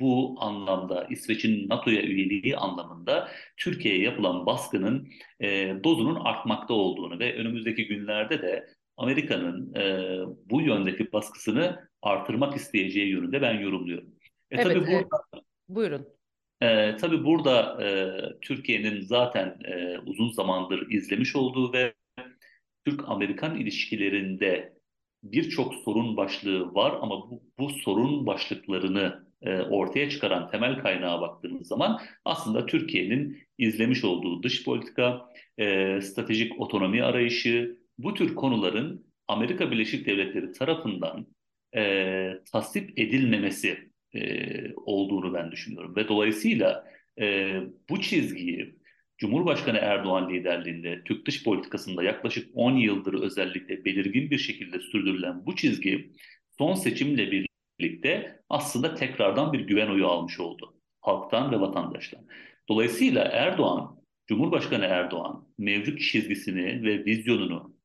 bu 0.00 0.36
anlamda 0.38 1.06
İsveç'in 1.10 1.68
NATO'ya 1.68 2.02
üyeliği 2.02 2.56
anlamında 2.56 3.28
Türkiye'ye 3.56 4.02
yapılan 4.02 4.46
baskının 4.46 5.08
e, 5.40 5.74
dozunun 5.84 6.20
artmakta 6.24 6.74
olduğunu 6.74 7.18
ve 7.18 7.36
önümüzdeki 7.36 7.86
günlerde 7.86 8.42
de 8.42 8.66
Amerika'nın 8.96 9.74
e, 9.74 10.16
bu 10.50 10.60
yöndeki 10.60 11.12
baskısını 11.12 11.88
artırmak 12.02 12.56
isteyeceği 12.56 13.08
yönünde 13.08 13.42
ben 13.42 13.60
yorumluyorum. 13.60 14.08
E, 14.50 14.56
evet, 14.56 14.64
tabii 14.64 14.80
burada, 14.80 15.22
e, 15.36 15.38
buyurun. 15.68 16.06
E, 16.62 16.96
tabii 16.96 17.24
burada 17.24 17.84
e, 17.84 17.88
Türkiye'nin 18.40 19.00
zaten 19.00 19.58
e, 19.64 19.98
uzun 20.06 20.30
zamandır 20.30 20.90
izlemiş 20.90 21.36
olduğu 21.36 21.72
ve 21.72 21.94
Türk-Amerikan 22.86 23.58
ilişkilerinde 23.58 24.72
birçok 25.22 25.74
sorun 25.74 26.16
başlığı 26.16 26.74
var 26.74 26.98
ama 27.00 27.30
bu, 27.30 27.42
bu 27.58 27.70
sorun 27.70 28.26
başlıklarını 28.26 29.26
e, 29.42 29.60
ortaya 29.60 30.10
çıkaran 30.10 30.50
temel 30.50 30.78
kaynağa 30.78 31.20
baktığımız 31.20 31.68
zaman 31.68 32.00
aslında 32.24 32.66
Türkiye'nin 32.66 33.42
izlemiş 33.58 34.04
olduğu 34.04 34.42
dış 34.42 34.64
politika, 34.64 35.28
e, 35.58 36.00
stratejik 36.00 36.60
otonomi 36.60 37.02
arayışı, 37.02 37.78
bu 37.98 38.14
tür 38.14 38.34
konuların 38.34 39.06
Amerika 39.28 39.70
Birleşik 39.70 40.06
Devletleri 40.06 40.52
tarafından 40.52 41.26
e, 41.76 42.32
tasvip 42.52 42.98
edilmemesi 42.98 43.91
e, 44.14 44.74
olduğunu 44.74 45.34
ben 45.34 45.52
düşünüyorum. 45.52 45.96
Ve 45.96 46.08
dolayısıyla 46.08 46.84
e, 47.20 47.56
bu 47.90 48.00
çizgiyi 48.00 48.76
Cumhurbaşkanı 49.18 49.78
Erdoğan 49.78 50.30
liderliğinde 50.30 51.02
Türk 51.04 51.26
dış 51.26 51.44
politikasında 51.44 52.02
yaklaşık 52.02 52.50
10 52.54 52.76
yıldır 52.76 53.14
özellikle 53.14 53.84
belirgin 53.84 54.30
bir 54.30 54.38
şekilde 54.38 54.78
sürdürülen 54.78 55.46
bu 55.46 55.56
çizgi 55.56 56.12
son 56.58 56.74
seçimle 56.74 57.46
birlikte 57.80 58.40
aslında 58.48 58.94
tekrardan 58.94 59.52
bir 59.52 59.60
güven 59.60 59.88
oyu 59.88 60.06
almış 60.06 60.40
oldu 60.40 60.74
halktan 61.02 61.52
ve 61.52 61.60
vatandaştan. 61.60 62.26
Dolayısıyla 62.68 63.24
Erdoğan, 63.24 63.96
Cumhurbaşkanı 64.26 64.84
Erdoğan 64.84 65.48
mevcut 65.58 66.00
çizgisini 66.00 66.82
ve 66.82 67.04
vizyonunu 67.04 67.76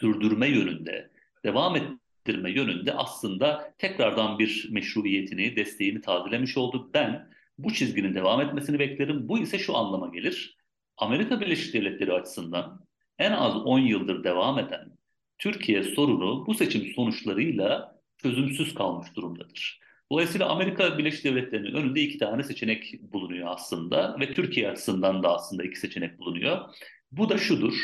sürdürme 0.00 0.48
yönünde, 0.48 1.10
devam 1.44 1.76
ettirme 2.26 2.50
yönünde 2.50 2.92
aslında 2.92 3.74
tekrardan 3.78 4.38
bir 4.38 4.68
meşruiyetini, 4.70 5.56
desteğini 5.56 6.00
tazelemiş 6.00 6.56
oldu. 6.56 6.90
Ben 6.94 7.28
bu 7.58 7.72
çizginin 7.72 8.14
devam 8.14 8.40
etmesini 8.40 8.78
beklerim. 8.78 9.28
Bu 9.28 9.38
ise 9.38 9.58
şu 9.58 9.76
anlama 9.76 10.08
gelir. 10.08 10.56
Amerika 10.96 11.40
Birleşik 11.40 11.74
Devletleri 11.74 12.12
açısından 12.12 12.86
en 13.18 13.32
az 13.32 13.56
10 13.56 13.78
yıldır 13.78 14.24
devam 14.24 14.58
eden 14.58 14.98
Türkiye 15.38 15.82
sorunu 15.82 16.46
bu 16.46 16.54
seçim 16.54 16.92
sonuçlarıyla 16.94 18.00
çözümsüz 18.22 18.74
kalmış 18.74 19.16
durumdadır. 19.16 19.80
Dolayısıyla 20.12 20.48
Amerika 20.48 20.98
Birleşik 20.98 21.24
Devletleri'nin 21.24 21.74
önünde 21.74 22.00
iki 22.00 22.18
tane 22.18 22.42
seçenek 22.42 22.94
bulunuyor 23.12 23.48
aslında 23.50 24.16
ve 24.20 24.34
Türkiye 24.34 24.70
açısından 24.70 25.22
da 25.22 25.34
aslında 25.34 25.64
iki 25.64 25.78
seçenek 25.78 26.18
bulunuyor. 26.18 26.58
Bu 27.12 27.28
da 27.28 27.38
şudur, 27.38 27.74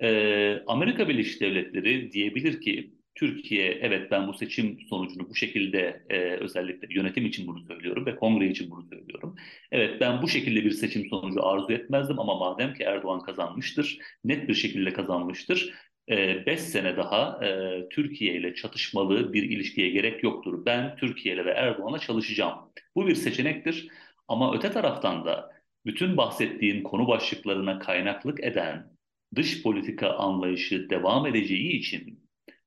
e, 0.00 0.62
Amerika 0.66 1.08
Birleşik 1.08 1.40
Devletleri 1.40 2.12
diyebilir 2.12 2.60
ki 2.60 2.94
Türkiye 3.14 3.72
evet 3.72 4.10
ben 4.10 4.28
bu 4.28 4.34
seçim 4.34 4.78
sonucunu 4.88 5.28
bu 5.30 5.34
şekilde 5.34 6.04
e, 6.10 6.18
özellikle 6.18 6.88
yönetim 6.90 7.26
için 7.26 7.46
bunu 7.46 7.60
söylüyorum 7.60 8.06
ve 8.06 8.16
kongre 8.16 8.48
için 8.48 8.70
bunu 8.70 8.82
söylüyorum. 8.82 9.36
Evet 9.72 10.00
ben 10.00 10.22
bu 10.22 10.28
şekilde 10.28 10.64
bir 10.64 10.70
seçim 10.70 11.08
sonucu 11.08 11.46
arzu 11.46 11.72
etmezdim 11.72 12.18
ama 12.18 12.34
madem 12.34 12.74
ki 12.74 12.82
Erdoğan 12.82 13.20
kazanmıştır, 13.20 13.98
net 14.24 14.48
bir 14.48 14.54
şekilde 14.54 14.92
kazanmıştır. 14.92 15.74
5 16.08 16.46
e, 16.46 16.56
sene 16.56 16.96
daha 16.96 17.46
e, 17.46 17.80
Türkiye 17.88 18.34
ile 18.34 18.54
çatışmalı 18.54 19.32
bir 19.32 19.42
ilişkiye 19.42 19.90
gerek 19.90 20.22
yoktur. 20.22 20.66
Ben 20.66 20.96
Türkiye 20.96 21.34
ile 21.34 21.44
ve 21.44 21.50
Erdoğan'a 21.50 21.98
çalışacağım. 21.98 22.58
Bu 22.96 23.06
bir 23.06 23.14
seçenektir 23.14 23.88
ama 24.28 24.54
öte 24.54 24.70
taraftan 24.72 25.24
da 25.24 25.50
bütün 25.86 26.16
bahsettiğim 26.16 26.82
konu 26.82 27.08
başlıklarına 27.08 27.78
kaynaklık 27.78 28.44
eden 28.44 28.94
dış 29.34 29.62
politika 29.62 30.10
anlayışı 30.12 30.90
devam 30.90 31.26
edeceği 31.26 31.72
için 31.72 32.23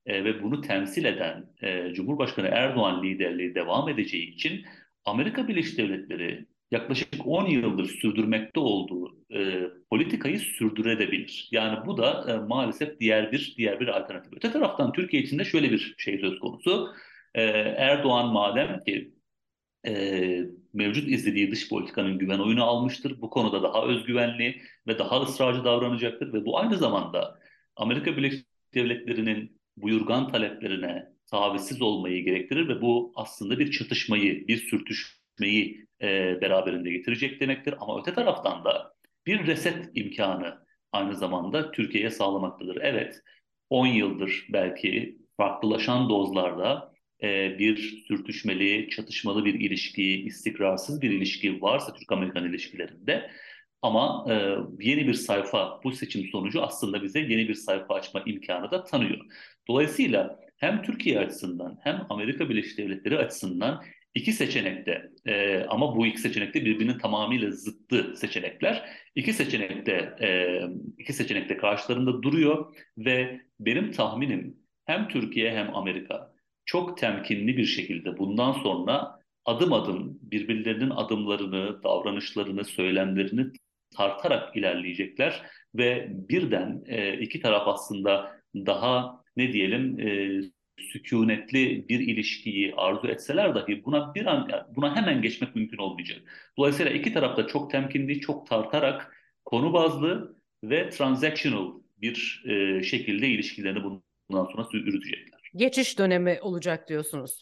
e, 0.07 0.23
ve 0.23 0.43
bunu 0.43 0.61
temsil 0.61 1.05
eden 1.05 1.45
e, 1.61 1.93
Cumhurbaşkanı 1.93 2.47
Erdoğan 2.47 3.03
liderliği 3.03 3.55
devam 3.55 3.89
edeceği 3.89 4.33
için 4.33 4.65
Amerika 5.05 5.47
Birleşik 5.47 5.77
Devletleri 5.77 6.45
yaklaşık 6.71 7.27
10 7.27 7.45
yıldır 7.45 7.85
sürdürmekte 7.85 8.59
olduğu 8.59 9.17
e, 9.33 9.69
politikayı 9.89 10.39
sürdürebilir. 10.39 11.49
Yani 11.51 11.85
bu 11.85 11.97
da 11.97 12.33
e, 12.33 12.47
maalesef 12.47 12.99
diğer 12.99 13.31
bir 13.31 13.55
diğer 13.57 13.79
bir 13.79 13.87
alternatif. 13.87 14.33
Öte 14.33 14.51
taraftan 14.51 14.91
Türkiye 14.93 15.23
için 15.23 15.39
de 15.39 15.45
şöyle 15.45 15.71
bir 15.71 15.95
şey 15.97 16.19
söz 16.19 16.39
konusu. 16.39 16.93
E, 17.35 17.43
Erdoğan 17.77 18.33
madem 18.33 18.83
ki 18.83 19.13
e, 19.87 20.45
mevcut 20.73 21.07
izlediği 21.07 21.51
dış 21.51 21.69
politikanın 21.69 22.17
güven 22.17 22.39
oyunu 22.39 22.63
almıştır. 22.63 23.21
Bu 23.21 23.29
konuda 23.29 23.63
daha 23.63 23.85
özgüvenli 23.85 24.61
ve 24.87 24.99
daha 24.99 25.21
ısrarcı 25.21 25.63
davranacaktır 25.63 26.33
ve 26.33 26.45
bu 26.45 26.59
aynı 26.59 26.77
zamanda 26.77 27.39
Amerika 27.75 28.17
Birleşik 28.17 28.47
Devletleri'nin 28.73 29.56
buyurgan 29.77 30.27
taleplerine 30.27 31.05
tavizsiz 31.31 31.81
olmayı 31.81 32.25
gerektirir 32.25 32.67
ve 32.67 32.81
bu 32.81 33.11
aslında 33.15 33.59
bir 33.59 33.71
çatışmayı, 33.71 34.47
bir 34.47 34.57
sürtüşmeyi 34.57 35.87
e, 36.01 36.41
beraberinde 36.41 36.91
getirecek 36.91 37.41
demektir. 37.41 37.75
Ama 37.79 37.99
öte 38.01 38.13
taraftan 38.13 38.65
da 38.65 38.93
bir 39.25 39.47
reset 39.47 39.91
imkanı 39.93 40.67
aynı 40.91 41.15
zamanda 41.15 41.71
Türkiye'ye 41.71 42.09
sağlamaktadır. 42.09 42.77
Evet, 42.81 43.21
10 43.69 43.87
yıldır 43.87 44.47
belki 44.49 45.17
farklılaşan 45.37 46.09
dozlarda 46.09 46.93
e, 47.23 47.59
bir 47.59 48.03
sürtüşmeli, 48.07 48.89
çatışmalı 48.89 49.45
bir 49.45 49.53
ilişki, 49.53 50.23
istikrarsız 50.25 51.01
bir 51.01 51.09
ilişki 51.09 51.61
varsa 51.61 51.93
Türk-Amerikan 51.93 52.49
ilişkilerinde 52.49 53.31
ama 53.81 54.25
e, 54.29 54.33
yeni 54.79 55.07
bir 55.07 55.13
sayfa, 55.13 55.79
bu 55.83 55.91
seçim 55.91 56.29
sonucu 56.31 56.61
aslında 56.63 57.03
bize 57.03 57.19
yeni 57.19 57.47
bir 57.47 57.53
sayfa 57.53 57.93
açma 57.95 58.23
imkanı 58.25 58.71
da 58.71 58.83
tanıyor. 58.83 59.17
Dolayısıyla 59.69 60.39
hem 60.57 60.81
Türkiye 60.81 61.19
açısından 61.19 61.79
hem 61.83 62.05
Amerika 62.09 62.49
Birleşik 62.49 62.77
Devletleri 62.77 63.17
açısından 63.17 63.83
iki 64.15 64.33
seçenekte 64.33 65.09
e, 65.25 65.63
ama 65.63 65.95
bu 65.95 66.05
iki 66.07 66.21
seçenekte 66.21 66.65
birbirinin 66.65 66.97
tamamıyla 66.97 67.51
zıttı 67.51 68.13
seçenekler. 68.15 68.89
İki 69.15 69.33
seçenekte 69.33 70.15
e, 70.21 70.59
iki 70.97 71.13
seçenekte 71.13 71.57
karşılarında 71.57 72.23
duruyor 72.23 72.75
ve 72.97 73.41
benim 73.59 73.91
tahminim 73.91 74.57
hem 74.85 75.07
Türkiye 75.07 75.55
hem 75.55 75.75
Amerika 75.75 76.31
çok 76.65 76.97
temkinli 76.97 77.57
bir 77.57 77.65
şekilde 77.65 78.17
bundan 78.17 78.51
sonra 78.51 79.19
adım 79.45 79.73
adım 79.73 80.19
birbirlerinin 80.21 80.89
adımlarını, 80.89 81.83
davranışlarını, 81.83 82.65
söylemlerini 82.65 83.45
tartarak 83.97 84.57
ilerleyecekler 84.57 85.41
ve 85.75 86.07
birden 86.09 86.83
e, 86.87 87.19
iki 87.19 87.39
taraf 87.39 87.67
aslında 87.67 88.41
daha 88.55 89.23
ne 89.37 89.53
diyelim 89.53 89.99
e, 89.99 90.41
sükunetli 90.77 91.89
bir 91.89 91.99
ilişkiyi 91.99 92.75
arzu 92.75 93.07
etseler 93.07 93.55
dahi 93.55 93.85
buna 93.85 94.15
bir 94.15 94.25
an 94.25 94.51
buna 94.75 94.95
hemen 94.95 95.21
geçmek 95.21 95.55
mümkün 95.55 95.77
olmayacak. 95.77 96.21
Dolayısıyla 96.57 96.91
iki 96.91 97.13
taraf 97.13 97.37
da 97.37 97.47
çok 97.47 97.71
temkinli, 97.71 98.19
çok 98.19 98.47
tartarak 98.47 99.17
konu 99.45 99.73
bazlı 99.73 100.37
ve 100.63 100.89
transactional 100.89 101.73
bir 101.97 102.43
e, 102.47 102.83
şekilde 102.83 103.27
ilişkilerini 103.27 103.83
bundan 103.83 104.45
sonra 104.45 104.67
yürütecekler. 104.73 105.51
Geçiş 105.55 105.99
dönemi 105.99 106.39
olacak 106.41 106.89
diyorsunuz. 106.89 107.41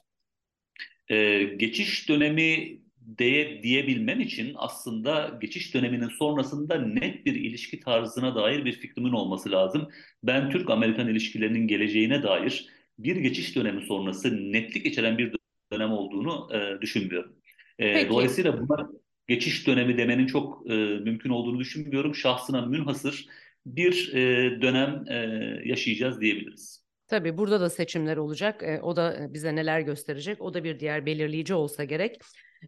Ee, 1.10 1.44
geçiş 1.44 2.10
dönemi 2.10 2.80
diye, 3.18 3.64
diyebilmem 3.64 4.20
için 4.20 4.54
aslında 4.56 5.38
geçiş 5.42 5.74
döneminin 5.74 6.10
sonrasında 6.10 6.82
net 6.82 7.26
bir 7.26 7.36
ilişki 7.36 7.80
tarzına 7.80 8.36
dair 8.36 8.66
bir 8.66 8.74
fikrimin 8.74 9.12
olması 9.12 9.52
lazım. 9.52 9.90
Ben 10.24 10.50
Türk-Amerikan 10.50 11.08
ilişkilerinin 11.08 11.68
geleceğine 11.68 12.24
dair 12.24 12.70
bir 13.00 13.16
geçiş 13.16 13.56
dönemi 13.56 13.82
sonrası 13.82 14.52
netlik 14.52 14.86
içeren 14.86 15.18
bir 15.18 15.36
dönem 15.74 15.92
olduğunu 15.92 16.50
e, 16.54 16.82
düşünmüyorum. 16.82 17.36
E, 17.80 18.10
dolayısıyla 18.10 18.60
buna 18.60 18.90
geçiş 19.28 19.68
dönemi 19.68 19.98
demenin 19.98 20.28
çok 20.28 20.72
e, 20.72 20.74
mümkün 20.76 21.30
olduğunu 21.30 21.60
düşünmüyorum. 21.60 22.16
Şahsına 22.16 22.66
münhasır 22.66 23.26
bir 23.66 24.14
e, 24.14 24.22
dönem 24.62 25.04
e, 25.10 25.16
yaşayacağız 25.66 26.22
diyebiliriz. 26.22 26.86
Tabii 27.08 27.38
burada 27.38 27.62
da 27.62 27.70
seçimler 27.70 28.18
olacak. 28.18 28.64
E, 28.64 28.82
o 28.82 28.96
da 28.96 29.28
bize 29.30 29.56
neler 29.56 29.80
gösterecek. 29.80 30.42
O 30.42 30.54
da 30.54 30.64
bir 30.64 30.80
diğer 30.80 31.06
belirleyici 31.06 31.54
olsa 31.54 31.84
gerek. 31.84 32.22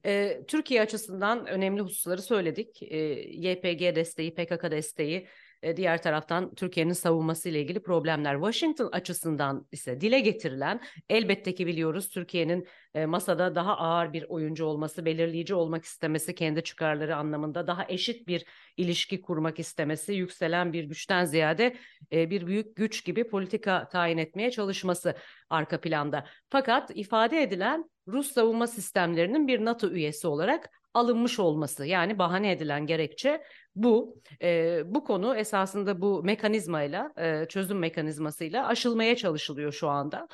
E, 0.06 0.42
Türkiye 0.48 0.82
açısından 0.82 1.48
önemli 1.48 1.82
hususları 1.82 2.22
söyledik. 2.22 2.84
E, 2.84 2.98
YPG 3.32 3.96
desteği, 3.96 4.36
PKK 4.36 4.72
desteği, 4.72 5.28
e, 5.62 5.78
diğer 5.78 6.02
taraftan 6.02 6.56
Türkiye'nin 6.56 6.94
savunması 6.94 7.50
ile 7.50 7.62
ilgili 7.62 7.82
problemler. 7.82 8.36
Washington 8.36 8.90
açısından 8.92 9.68
ise 9.72 10.02
dile 10.02 10.20
getirilen 10.20 10.82
elbette 11.10 11.56
ki 11.56 11.68
biliyoruz 11.68 12.10
Türkiye'nin 12.10 12.68
e, 12.94 13.06
masada 13.06 13.56
daha 13.56 13.78
ağır 13.78 14.14
bir 14.14 14.24
oyuncu 14.24 14.66
olması, 14.66 15.06
belirleyici 15.06 15.56
olmak 15.56 15.86
istemesi, 15.86 16.36
kendi 16.36 16.64
çıkarları 16.64 17.16
anlamında 17.16 17.68
daha 17.68 17.86
eşit 17.90 18.28
bir 18.28 18.46
ilişki 18.78 19.22
kurmak 19.22 19.60
istemesi, 19.60 20.14
yükselen 20.14 20.74
bir 20.74 20.84
güçten 20.84 21.26
ziyade 21.26 21.76
e, 22.12 22.30
bir 22.30 22.48
büyük 22.48 22.76
güç 22.76 23.06
gibi 23.06 23.28
politika 23.28 23.88
tayin 23.88 24.18
etmeye 24.18 24.52
çalışması 24.52 25.16
arka 25.50 25.82
planda. 25.82 26.26
Fakat 26.50 26.92
ifade 26.96 27.44
edilen 27.44 27.90
Rus 28.08 28.32
savunma 28.32 28.68
sistemlerinin 28.68 29.48
bir 29.48 29.66
NATO 29.66 29.90
üyesi 29.90 30.28
olarak 30.28 30.70
alınmış 30.94 31.40
olması 31.40 31.86
yani 31.86 32.20
bahane 32.20 32.52
edilen 32.52 32.86
gerekçe 32.86 33.44
bu. 33.84 34.22
E, 34.42 34.82
bu 34.86 35.04
konu 35.04 35.36
esasında 35.36 36.02
bu 36.02 36.24
mekanizmayla 36.24 37.14
e, 37.18 37.46
çözüm 37.46 37.80
mekanizmasıyla 37.80 38.68
aşılmaya 38.68 39.16
çalışılıyor 39.16 39.72
şu 39.72 39.90
anda. 39.90 40.28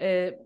E, 0.00 0.38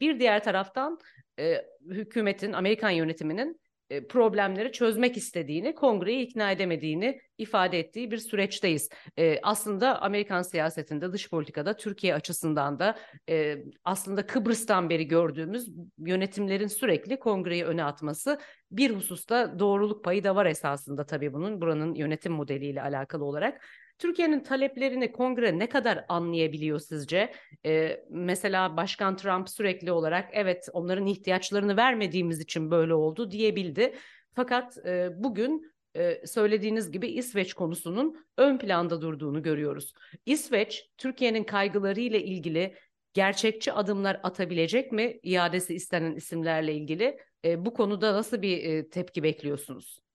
bir 0.00 0.20
diğer 0.20 0.44
taraftan 0.44 0.98
e, 1.38 1.64
hükümetin 1.90 2.52
Amerikan 2.52 2.90
yönetiminin 2.90 3.60
problemleri 4.08 4.72
çözmek 4.72 5.16
istediğini, 5.16 5.74
kongreyi 5.74 6.26
ikna 6.26 6.50
edemediğini 6.50 7.20
ifade 7.38 7.78
ettiği 7.78 8.10
bir 8.10 8.18
süreçteyiz. 8.18 8.88
E, 9.18 9.38
aslında 9.42 10.02
Amerikan 10.02 10.42
siyasetinde, 10.42 11.12
dış 11.12 11.30
politikada, 11.30 11.76
Türkiye 11.76 12.14
açısından 12.14 12.78
da 12.78 12.98
e, 13.28 13.56
aslında 13.84 14.26
Kıbrıs'tan 14.26 14.90
beri 14.90 15.08
gördüğümüz 15.08 15.68
yönetimlerin 15.98 16.66
sürekli 16.66 17.18
kongreyi 17.18 17.64
öne 17.64 17.84
atması 17.84 18.38
bir 18.70 18.90
hususta 18.90 19.58
doğruluk 19.58 20.04
payı 20.04 20.24
da 20.24 20.36
var 20.36 20.46
esasında 20.46 21.06
tabii 21.06 21.32
bunun 21.32 21.60
buranın 21.60 21.94
yönetim 21.94 22.32
modeliyle 22.32 22.82
alakalı 22.82 23.24
olarak. 23.24 23.62
Türkiye'nin 23.98 24.40
taleplerini 24.40 25.12
kongre 25.12 25.58
ne 25.58 25.68
kadar 25.68 26.04
anlayabiliyor 26.08 26.78
sizce? 26.78 27.32
Ee, 27.66 28.04
mesela 28.10 28.76
Başkan 28.76 29.16
Trump 29.16 29.48
sürekli 29.50 29.92
olarak 29.92 30.28
evet 30.32 30.68
onların 30.72 31.06
ihtiyaçlarını 31.06 31.76
vermediğimiz 31.76 32.40
için 32.40 32.70
böyle 32.70 32.94
oldu 32.94 33.30
diyebildi. 33.30 33.94
Fakat 34.34 34.86
e, 34.86 35.08
bugün 35.16 35.72
e, 35.96 36.26
söylediğiniz 36.26 36.90
gibi 36.90 37.08
İsveç 37.08 37.54
konusunun 37.54 38.26
ön 38.36 38.58
planda 38.58 39.00
durduğunu 39.00 39.42
görüyoruz. 39.42 39.92
İsveç 40.26 40.90
Türkiye'nin 40.98 41.44
kaygıları 41.44 42.00
ile 42.00 42.22
ilgili 42.22 42.74
gerçekçi 43.14 43.72
adımlar 43.72 44.20
atabilecek 44.22 44.92
mi 44.92 45.20
iadesi 45.22 45.74
istenen 45.74 46.14
isimlerle 46.14 46.74
ilgili? 46.74 47.18
E, 47.44 47.64
bu 47.66 47.74
konuda 47.74 48.14
nasıl 48.14 48.42
bir 48.42 48.64
e, 48.64 48.88
tepki 48.88 49.22
bekliyorsunuz? 49.22 50.05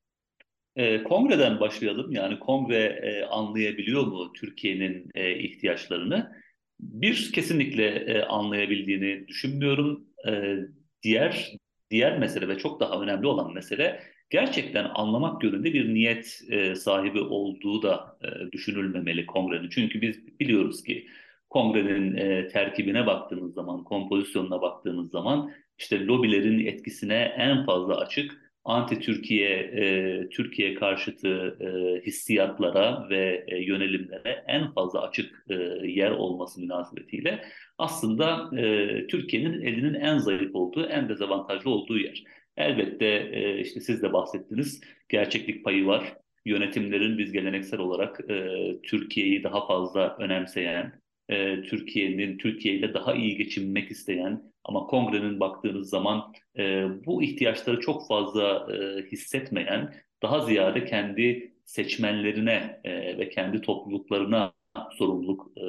E, 0.76 1.04
kongreden 1.04 1.60
başlayalım. 1.60 2.12
Yani 2.12 2.40
kongre 2.40 2.84
e, 2.84 3.24
anlayabiliyor 3.26 4.08
mu 4.08 4.34
Türkiye'nin 4.34 5.12
e, 5.16 5.40
ihtiyaçlarını? 5.40 6.32
Bir 6.80 7.32
kesinlikle 7.32 7.86
e, 7.88 8.22
anlayabildiğini 8.22 9.28
düşünmüyorum. 9.28 10.06
E, 10.28 10.56
diğer 11.04 11.52
diğer 11.92 12.20
mesele 12.20 12.48
ve 12.48 12.58
çok 12.58 12.80
daha 12.80 13.02
önemli 13.02 13.28
olan 13.28 13.54
mesele 13.54 14.04
gerçekten 14.30 14.86
anlamak 14.94 15.44
yönünde 15.44 15.74
bir 15.74 15.94
niyet 15.94 16.42
e, 16.50 16.76
sahibi 16.76 17.20
olduğu 17.20 17.82
da 17.82 18.18
e, 18.24 18.52
düşünülmemeli 18.52 19.26
kongrenin. 19.26 19.70
Çünkü 19.70 20.02
biz 20.02 20.40
biliyoruz 20.40 20.84
ki 20.84 21.08
kongrenin 21.50 22.16
e, 22.18 22.48
terkibine 22.48 23.08
baktığımız 23.08 23.54
zaman, 23.54 23.84
kompozisyonuna 23.84 24.62
baktığımız 24.62 25.12
zaman 25.12 25.52
işte 25.78 26.06
lobilerin 26.06 26.66
etkisine 26.66 27.34
en 27.38 27.66
fazla 27.66 27.98
açık 27.98 28.51
anti-Türkiye, 28.64 29.50
e, 29.50 30.30
Türkiye 30.30 30.76
karşıtı 30.76 31.58
e, 31.60 32.02
hissiyatlara 32.06 33.10
ve 33.10 33.46
e, 33.48 33.64
yönelimlere 33.64 34.44
en 34.48 34.74
fazla 34.74 35.02
açık 35.02 35.46
e, 35.50 35.54
yer 35.88 36.12
olması 36.12 36.62
münasebetiyle 36.62 37.44
aslında 37.78 38.50
e, 38.58 39.08
Türkiye'nin 39.08 39.62
elinin 39.62 39.94
en 39.94 40.18
zayıf 40.18 40.56
olduğu, 40.56 40.86
en 40.86 41.10
dezavantajlı 41.10 41.70
olduğu 41.72 41.98
yer. 41.98 42.24
Elbette 42.58 43.06
e, 43.34 43.60
işte 43.60 43.80
siz 43.80 44.04
de 44.04 44.14
bahsettiniz, 44.14 44.82
gerçeklik 45.10 45.64
payı 45.64 45.86
var. 45.86 46.14
Yönetimlerin 46.46 47.18
biz 47.18 47.32
geleneksel 47.32 47.80
olarak 47.80 48.20
e, 48.30 48.58
Türkiye'yi 48.84 49.44
daha 49.44 49.68
fazla 49.68 50.16
önemseyen, 50.20 51.02
e, 51.30 51.62
Türkiye'nin 51.62 52.38
Türkiye 52.38 52.76
ile 52.76 52.94
daha 52.94 53.14
iyi 53.16 53.38
geçinmek 53.38 53.92
isteyen 53.92 54.44
ama 54.64 54.88
kongrenin 54.88 55.40
baktığınız 55.40 55.90
zaman 55.90 56.34
e, 56.58 56.86
bu 57.06 57.24
ihtiyaçları 57.24 57.80
çok 57.80 58.08
fazla 58.08 58.68
e, 58.74 59.06
hissetmeyen, 59.12 59.94
daha 60.24 60.40
ziyade 60.40 60.86
kendi 60.86 61.54
seçmenlerine 61.66 62.80
e, 62.84 63.18
ve 63.18 63.30
kendi 63.30 63.62
topluluklarına 63.62 64.54
sorumluluk 64.92 65.52
e, 65.58 65.64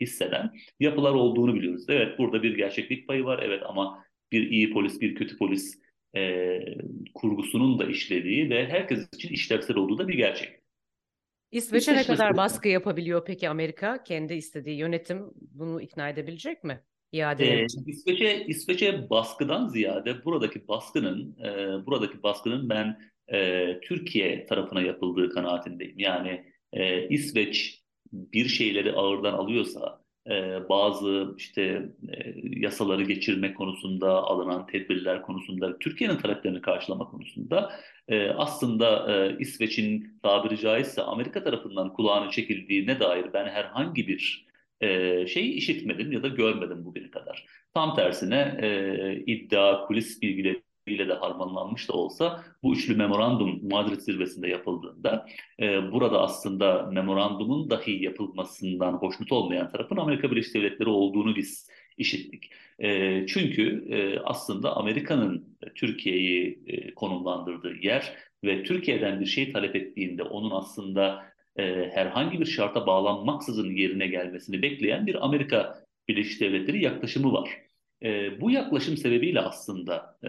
hisseden 0.00 0.50
yapılar 0.80 1.12
olduğunu 1.12 1.54
biliyoruz. 1.54 1.84
Evet 1.88 2.18
burada 2.18 2.42
bir 2.42 2.56
gerçeklik 2.56 3.08
payı 3.08 3.24
var 3.24 3.40
evet 3.42 3.62
ama 3.66 4.04
bir 4.32 4.50
iyi 4.50 4.72
polis 4.72 5.00
bir 5.00 5.14
kötü 5.14 5.38
polis 5.38 5.82
e, 6.16 6.58
kurgusunun 7.14 7.78
da 7.78 7.84
işlediği 7.86 8.50
ve 8.50 8.68
herkes 8.68 9.08
için 9.14 9.34
işlevsel 9.34 9.76
olduğu 9.76 9.98
da 9.98 10.08
bir 10.08 10.14
gerçek. 10.14 10.61
İsveç'e 11.52 11.96
ne 11.96 12.04
kadar 12.04 12.36
baskı 12.36 12.68
yapabiliyor 12.68 13.24
peki 13.24 13.48
Amerika? 13.48 14.02
Kendi 14.02 14.34
istediği 14.34 14.76
yönetim 14.76 15.30
bunu 15.36 15.80
ikna 15.80 16.08
edebilecek 16.08 16.64
mi? 16.64 16.80
İadeler 17.12 17.58
Ee, 17.58 17.64
için. 17.64 17.84
İsveç'e 17.86 18.44
İsveç'e 18.46 19.10
baskıdan 19.10 19.68
ziyade 19.68 20.24
buradaki 20.24 20.68
baskının 20.68 21.36
e, 21.38 21.86
buradaki 21.86 22.22
baskının 22.22 22.68
ben 22.68 23.00
e, 23.32 23.80
Türkiye 23.80 24.46
tarafına 24.46 24.80
yapıldığı 24.80 25.30
kanaatindeyim. 25.30 25.98
Yani 25.98 26.44
e, 26.72 27.08
İsveç 27.08 27.82
bir 28.12 28.48
şeyleri 28.48 28.92
ağırdan 28.92 29.32
alıyorsa 29.32 30.01
bazı 30.68 31.34
işte 31.38 31.88
yasaları 32.42 33.02
geçirme 33.02 33.54
konusunda 33.54 34.10
alınan 34.10 34.66
tedbirler 34.66 35.22
konusunda 35.22 35.78
Türkiye'nin 35.78 36.16
taleplerini 36.16 36.60
karşılama 36.60 37.04
konusunda 37.04 37.72
aslında 38.36 39.16
İsveç'in 39.38 40.18
tabiri 40.22 40.58
caizse 40.58 41.02
Amerika 41.02 41.44
tarafından 41.44 41.92
kulağını 41.92 42.30
çekildiğine 42.30 43.00
dair 43.00 43.26
ben 43.32 43.46
herhangi 43.48 44.08
bir 44.08 44.46
şeyi 45.26 45.52
işitmedim 45.52 46.12
ya 46.12 46.22
da 46.22 46.28
görmedim 46.28 46.84
bugüne 46.84 47.10
kadar. 47.10 47.46
Tam 47.74 47.94
tersine 47.96 48.56
iddia, 49.26 49.86
kulis 49.86 50.20
bilgileriyle 50.86 51.14
de 51.14 51.18
harmanlanmış 51.18 51.88
da 51.88 51.92
olsa 51.92 52.44
bu 52.62 52.74
üçlü 52.74 52.96
memorandum 52.96 53.60
Madrid 53.70 54.00
zirvesinde 54.00 54.48
yapıldığında 54.48 55.26
e, 55.60 55.92
burada 55.92 56.22
aslında 56.22 56.82
memorandumun 56.92 57.70
dahi 57.70 58.04
yapılmasından 58.04 58.92
hoşnut 58.92 59.32
olmayan 59.32 59.70
tarafın 59.70 59.96
Amerika 59.96 60.30
Birleşik 60.30 60.54
Devletleri 60.54 60.88
olduğunu 60.88 61.36
biz 61.36 61.68
işittik. 61.96 62.50
E, 62.78 63.26
çünkü 63.26 63.84
e, 63.90 64.18
aslında 64.18 64.76
Amerika'nın 64.76 65.58
Türkiye'yi 65.74 66.62
e, 66.66 66.94
konumlandırdığı 66.94 67.76
yer 67.82 68.12
ve 68.44 68.62
Türkiye'den 68.62 69.20
bir 69.20 69.26
şey 69.26 69.52
talep 69.52 69.76
ettiğinde 69.76 70.22
onun 70.22 70.50
aslında 70.50 71.32
e, 71.56 71.90
herhangi 71.94 72.40
bir 72.40 72.46
şarta 72.46 72.86
bağlanmaksızın 72.86 73.70
yerine 73.70 74.06
gelmesini 74.06 74.62
bekleyen 74.62 75.06
bir 75.06 75.24
Amerika 75.24 75.82
Birleşik 76.08 76.40
Devletleri 76.40 76.84
yaklaşımı 76.84 77.32
var. 77.32 77.61
E, 78.04 78.40
bu 78.40 78.50
yaklaşım 78.50 78.96
sebebiyle 78.96 79.40
aslında 79.40 80.18
e, 80.24 80.28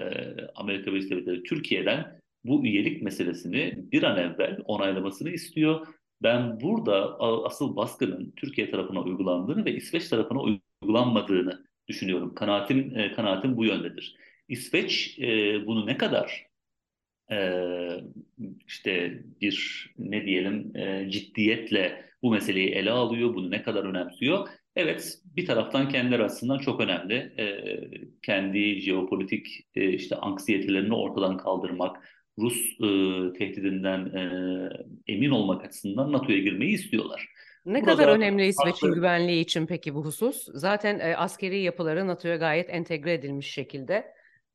Amerika 0.56 0.92
Birleşik 0.92 1.12
Devletleri 1.12 1.44
Türkiye'den 1.44 2.20
bu 2.44 2.66
üyelik 2.66 3.02
meselesini 3.02 3.92
bir 3.92 4.04
an 4.04 4.18
evvel 4.18 4.60
onaylamasını 4.66 5.30
istiyor. 5.30 5.88
Ben 6.24 6.62
burada 6.62 7.20
asıl 7.20 7.76
baskının 7.76 8.34
Türkiye 8.36 8.72
tarafına 8.72 9.02
uygulandığını 9.02 9.66
ve 9.66 9.76
İsveç 9.76 10.10
tarafına 10.10 10.40
uygulanmadığını 10.42 11.66
düşünüyorum. 11.88 12.36
Kanaatim, 12.36 12.98
e, 12.98 13.12
kanaatim 13.12 13.58
bu 13.58 13.66
yöndedir. 13.66 14.16
İsveç 14.48 15.20
e, 15.20 15.66
bunu 15.68 15.86
ne 15.86 15.98
kadar 15.98 16.48
e, 17.32 17.38
işte 18.68 19.24
bir 19.42 19.88
ne 19.98 20.26
diyelim 20.26 20.78
e, 20.78 21.10
ciddiyetle 21.10 22.06
bu 22.22 22.32
meseleyi 22.32 22.70
ele 22.70 22.92
alıyor, 22.92 23.34
bunu 23.34 23.52
ne 23.52 23.64
kadar 23.64 23.86
önemsiyor. 23.86 24.48
Evet, 24.76 25.18
bir 25.26 25.46
taraftan 25.46 25.90
kendileri 25.90 26.24
açısından 26.24 26.60
çok 26.60 26.82
önemli. 26.82 27.14
E, 27.14 27.46
kendi 28.22 28.82
jeopolitik 28.82 29.48
e, 29.76 29.90
işte 29.90 30.16
anksiyetelerini 30.16 30.96
ortadan 30.96 31.38
kaldırmak, 31.38 31.98
Rus 32.40 32.58
e, 32.80 32.88
tehdidinden 33.40 34.06
e, 34.06 34.24
emin 35.08 35.30
olmak 35.30 35.66
açısından 35.66 36.12
NATO'ya 36.12 36.40
girmeyi 36.40 36.74
istiyorlar. 36.74 37.28
Ne 37.66 37.82
Burada 37.82 37.96
kadar 37.96 38.08
önemli 38.08 38.48
İsveç'in 38.48 38.72
farklı... 38.72 38.96
güvenliği 38.96 39.44
için 39.44 39.66
peki 39.66 39.96
bu 39.96 40.06
husus? 40.06 40.48
Zaten 40.54 41.00
e, 41.00 41.16
askeri 41.16 41.62
yapıları 41.62 42.08
NATO'ya 42.08 42.36
gayet 42.36 42.70
entegre 42.70 43.14
edilmiş 43.14 43.48
şekilde 43.48 44.06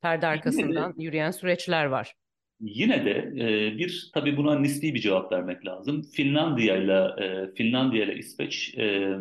perde 0.01 0.27
arkasından 0.27 0.93
yürüyen 0.97 1.31
süreçler 1.31 1.85
var. 1.85 2.13
Yine 2.59 3.05
de 3.05 3.11
e, 3.37 3.77
bir 3.77 4.11
tabii 4.13 4.37
buna 4.37 4.59
nispi 4.59 4.93
bir 4.93 4.99
cevap 4.99 5.31
vermek 5.31 5.65
lazım. 5.65 6.01
Finlandiya 6.01 6.77
ile 6.77 7.07
Finlandiya 7.55 8.05
ile 8.05 8.15
İsveç 8.15 8.77
e, 8.77 9.15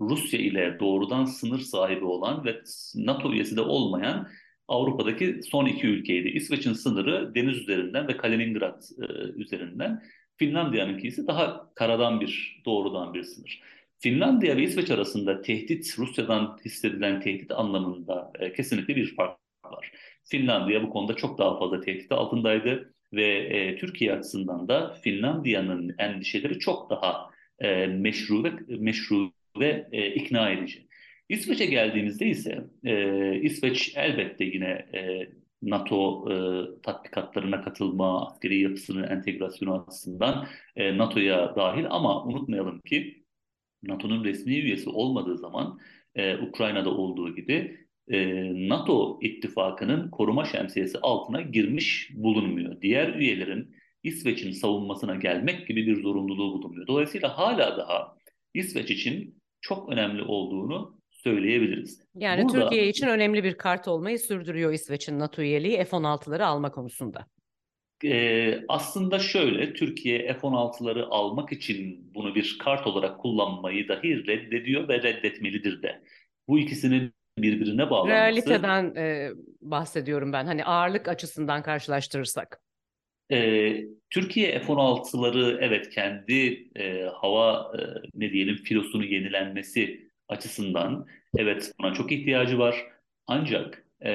Rusya 0.00 0.40
ile 0.40 0.76
doğrudan 0.80 1.24
sınır 1.24 1.58
sahibi 1.58 2.04
olan 2.04 2.44
ve 2.44 2.62
NATO 2.94 3.32
üyesi 3.32 3.56
de 3.56 3.60
olmayan 3.60 4.28
Avrupa'daki 4.68 5.40
son 5.42 5.66
iki 5.66 5.86
ülkeydi. 5.86 6.28
İsveç'in 6.28 6.72
sınırı 6.72 7.34
deniz 7.34 7.56
üzerinden 7.56 8.08
ve 8.08 8.16
Kaliningrad 8.16 8.82
e, 9.02 9.06
üzerinden. 9.36 10.02
Finlandiya'nınki 10.36 11.08
ise 11.08 11.26
daha 11.26 11.74
karadan 11.74 12.20
bir, 12.20 12.62
doğrudan 12.64 13.14
bir 13.14 13.22
sınır. 13.22 13.60
Finlandiya 13.98 14.56
ve 14.56 14.62
İsveç 14.62 14.90
arasında 14.90 15.42
tehdit, 15.42 15.98
Rusya'dan 15.98 16.58
hissedilen 16.64 17.20
tehdit 17.20 17.50
anlamında 17.50 18.32
e, 18.38 18.52
kesinlikle 18.52 18.96
bir 18.96 19.14
fark 19.14 19.38
var. 19.64 19.92
Finlandiya 20.24 20.82
bu 20.82 20.90
konuda 20.90 21.14
çok 21.14 21.38
daha 21.38 21.58
fazla 21.58 21.80
tehdit 21.80 22.12
altındaydı 22.12 22.94
ve 23.12 23.26
e, 23.36 23.76
Türkiye 23.76 24.12
açısından 24.12 24.68
da 24.68 24.94
Finlandiya'nın 25.02 25.94
endişeleri 25.98 26.58
çok 26.58 26.90
daha 26.90 27.31
e, 27.62 27.86
meşru 27.86 28.44
ve 28.44 28.52
meşru 28.68 29.32
ve 29.60 29.88
e, 29.92 30.14
ikna 30.14 30.50
edici. 30.50 30.86
İsveç'e 31.28 31.66
geldiğimizde 31.66 32.26
ise 32.26 32.64
e, 32.84 33.40
İsveç 33.40 33.92
elbette 33.96 34.44
yine 34.44 34.86
e, 34.94 35.28
NATO 35.62 36.28
e, 36.30 36.34
tatbikatlarına 36.82 37.62
katılma, 37.62 38.26
askeri 38.26 38.60
yapısının 38.60 39.02
entegrasyonu 39.02 39.84
açısından 39.86 40.46
e, 40.76 40.98
NATO'ya 40.98 41.56
dahil 41.56 41.86
ama 41.90 42.24
unutmayalım 42.24 42.80
ki 42.80 43.24
NATO'nun 43.82 44.24
resmi 44.24 44.54
üyesi 44.54 44.90
olmadığı 44.90 45.38
zaman 45.38 45.78
e, 46.14 46.36
Ukrayna'da 46.36 46.90
olduğu 46.90 47.34
gibi 47.34 47.86
e, 48.08 48.18
NATO 48.68 49.18
ittifakının 49.22 50.10
koruma 50.10 50.44
şemsiyesi 50.44 50.98
altına 50.98 51.40
girmiş 51.40 52.10
bulunmuyor. 52.14 52.82
Diğer 52.82 53.14
üyelerin 53.14 53.74
İsveç'in 54.02 54.52
savunmasına 54.52 55.14
gelmek 55.14 55.68
gibi 55.68 55.86
bir 55.86 56.02
zorunluluğu 56.02 56.52
bulunmuyor. 56.52 56.86
Dolayısıyla 56.86 57.38
hala 57.38 57.76
daha 57.76 58.16
İsveç 58.54 58.90
için 58.90 59.42
çok 59.60 59.88
önemli 59.92 60.22
olduğunu 60.22 60.98
söyleyebiliriz. 61.10 62.00
Yani 62.14 62.44
Burada, 62.44 62.60
Türkiye 62.60 62.88
için 62.88 63.06
önemli 63.06 63.44
bir 63.44 63.54
kart 63.54 63.88
olmayı 63.88 64.18
sürdürüyor 64.18 64.72
İsveç'in 64.72 65.18
NATO 65.18 65.42
üyeliği 65.42 65.84
F-16'ları 65.84 66.46
alma 66.46 66.70
konusunda. 66.70 67.26
e, 68.04 68.64
aslında 68.68 69.18
şöyle, 69.18 69.72
Türkiye 69.72 70.34
F-16'ları 70.34 71.06
almak 71.06 71.52
için 71.52 72.10
bunu 72.14 72.34
bir 72.34 72.58
kart 72.60 72.86
olarak 72.86 73.20
kullanmayı 73.20 73.88
dahi 73.88 74.26
reddediyor 74.26 74.88
ve 74.88 75.02
reddetmelidir 75.02 75.82
de. 75.82 76.02
Bu 76.48 76.58
ikisinin 76.58 77.12
birbirine 77.38 77.90
bağlanması... 77.90 78.14
Realiteden 78.14 78.94
e, 78.94 79.30
bahsediyorum 79.60 80.32
ben, 80.32 80.46
hani 80.46 80.64
ağırlık 80.64 81.08
açısından 81.08 81.62
karşılaştırırsak. 81.62 82.61
E, 83.30 83.84
Türkiye 84.10 84.58
F-16'ları 84.58 85.58
evet 85.60 85.90
kendi 85.90 86.68
e, 86.76 87.02
hava 87.02 87.72
e, 87.78 87.80
ne 88.14 88.32
diyelim 88.32 88.56
filosunu 88.56 89.04
yenilenmesi 89.04 90.10
açısından 90.28 91.06
evet 91.38 91.72
buna 91.80 91.94
çok 91.94 92.12
ihtiyacı 92.12 92.58
var. 92.58 92.86
Ancak 93.26 93.86
e, 94.00 94.12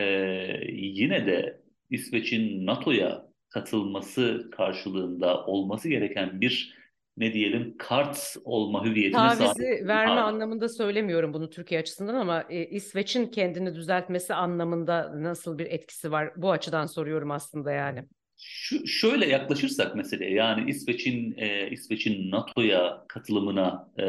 yine 0.72 1.26
de 1.26 1.62
İsveç'in 1.90 2.66
NATO'ya 2.66 3.28
katılması 3.50 4.52
karşılığında 4.52 5.46
olması 5.46 5.90
gereken 5.90 6.42
bir 6.42 6.78
ne 7.18 7.34
diyelim 7.34 7.76
kart 7.78 8.36
olma 8.44 8.86
hüviyetine 8.86 9.22
Tavizi 9.22 9.44
sahip. 9.44 9.88
verme 9.88 10.12
Abi. 10.12 10.20
anlamında 10.20 10.70
söylemiyorum 10.70 11.34
bunu 11.34 11.50
Türkiye 11.50 11.80
açısından 11.82 12.16
ama 12.16 12.46
e, 12.50 12.66
İsveç'in 12.66 13.28
kendini 13.28 13.76
düzeltmesi 13.76 14.34
anlamında 14.34 15.24
nasıl 15.24 15.58
bir 15.58 15.66
etkisi 15.66 16.12
var? 16.12 16.34
Bu 16.36 16.52
açıdan 16.52 16.86
soruyorum 16.86 17.32
aslında 17.32 17.72
yani. 17.72 18.04
Şu, 18.38 18.88
şöyle 18.88 19.26
yaklaşırsak 19.28 19.96
meseleye 19.96 20.32
yani 20.32 20.70
İsveç'in 20.70 21.36
e, 21.38 21.70
İsveç'in 21.72 22.32
NATO'ya 22.32 23.06
katılımına 23.08 23.92
e, 23.98 24.04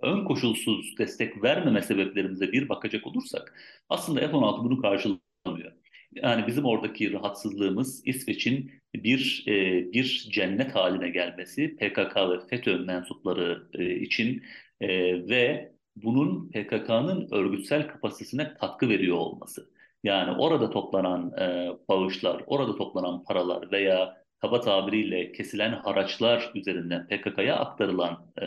ön 0.00 0.24
koşulsuz 0.24 0.98
destek 0.98 1.42
vermeme 1.42 1.82
sebeplerimize 1.82 2.52
bir 2.52 2.68
bakacak 2.68 3.06
olursak 3.06 3.54
aslında 3.88 4.20
F-16 4.20 4.64
bunu 4.64 4.82
karşılamıyor. 4.82 5.72
Yani 6.12 6.46
bizim 6.46 6.64
oradaki 6.64 7.12
rahatsızlığımız 7.12 8.02
İsveç'in 8.06 8.72
bir 8.94 9.44
e, 9.48 9.52
bir 9.92 10.28
cennet 10.32 10.74
haline 10.74 11.10
gelmesi 11.10 11.76
PKK 11.76 12.16
ve 12.16 12.46
FETÖ 12.50 12.78
mensupları 12.78 13.68
e, 13.74 13.94
için 13.94 14.42
e, 14.80 14.88
ve 15.28 15.72
bunun 15.96 16.50
PKK'nın 16.50 17.28
örgütsel 17.30 17.88
kapasitesine 17.88 18.54
katkı 18.54 18.88
veriyor 18.88 19.16
olması. 19.16 19.79
Yani 20.04 20.36
orada 20.38 20.70
toplanan 20.70 21.32
e, 21.38 21.68
bağışlar, 21.88 22.42
orada 22.46 22.76
toplanan 22.76 23.24
paralar 23.24 23.72
veya 23.72 24.16
kaba 24.38 24.60
tabiriyle 24.60 25.32
kesilen 25.32 25.72
haraçlar 25.72 26.52
üzerinden 26.54 27.06
PKK'ya 27.06 27.56
aktarılan 27.56 28.32
e, 28.42 28.46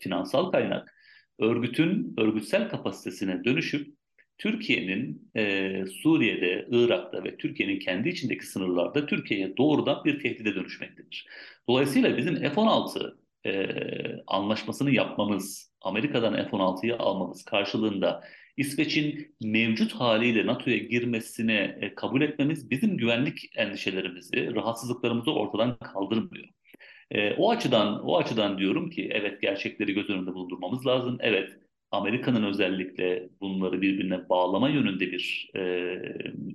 finansal 0.00 0.50
kaynak 0.50 0.94
örgütün 1.38 2.14
örgütsel 2.18 2.68
kapasitesine 2.68 3.44
dönüşüp 3.44 3.98
Türkiye'nin 4.38 5.30
e, 5.36 5.84
Suriye'de, 5.86 6.66
Irak'ta 6.70 7.24
ve 7.24 7.36
Türkiye'nin 7.36 7.78
kendi 7.78 8.08
içindeki 8.08 8.46
sınırlarda 8.46 9.06
Türkiye'ye 9.06 9.56
doğrudan 9.56 10.04
bir 10.04 10.22
tehdide 10.22 10.54
dönüşmektedir. 10.54 11.26
Dolayısıyla 11.68 12.16
bizim 12.16 12.34
F-16 12.34 13.16
e, 13.46 13.68
anlaşmasını 14.26 14.90
yapmamız, 14.90 15.72
Amerika'dan 15.80 16.34
F-16'yı 16.34 16.96
almamız 16.98 17.44
karşılığında 17.44 18.24
İsveç'in 18.58 19.34
mevcut 19.42 19.92
haliyle 19.92 20.46
NATO'ya 20.46 20.76
girmesine 20.78 21.78
e, 21.80 21.94
kabul 21.94 22.22
etmemiz 22.22 22.70
bizim 22.70 22.96
güvenlik 22.96 23.50
endişelerimizi, 23.56 24.54
rahatsızlıklarımızı 24.54 25.32
ortadan 25.32 25.78
kaldırmıyor. 25.78 26.48
E, 27.10 27.34
o 27.34 27.50
açıdan 27.50 28.04
o 28.04 28.16
açıdan 28.16 28.58
diyorum 28.58 28.90
ki 28.90 29.08
evet 29.12 29.42
gerçekleri 29.42 29.94
göz 29.94 30.10
önünde 30.10 30.34
bulundurmamız 30.34 30.86
lazım. 30.86 31.18
Evet 31.20 31.50
Amerika'nın 31.90 32.42
özellikle 32.42 33.28
bunları 33.40 33.82
birbirine 33.82 34.28
bağlama 34.28 34.68
yönünde 34.68 35.12
bir 35.12 35.50
e, 35.56 35.60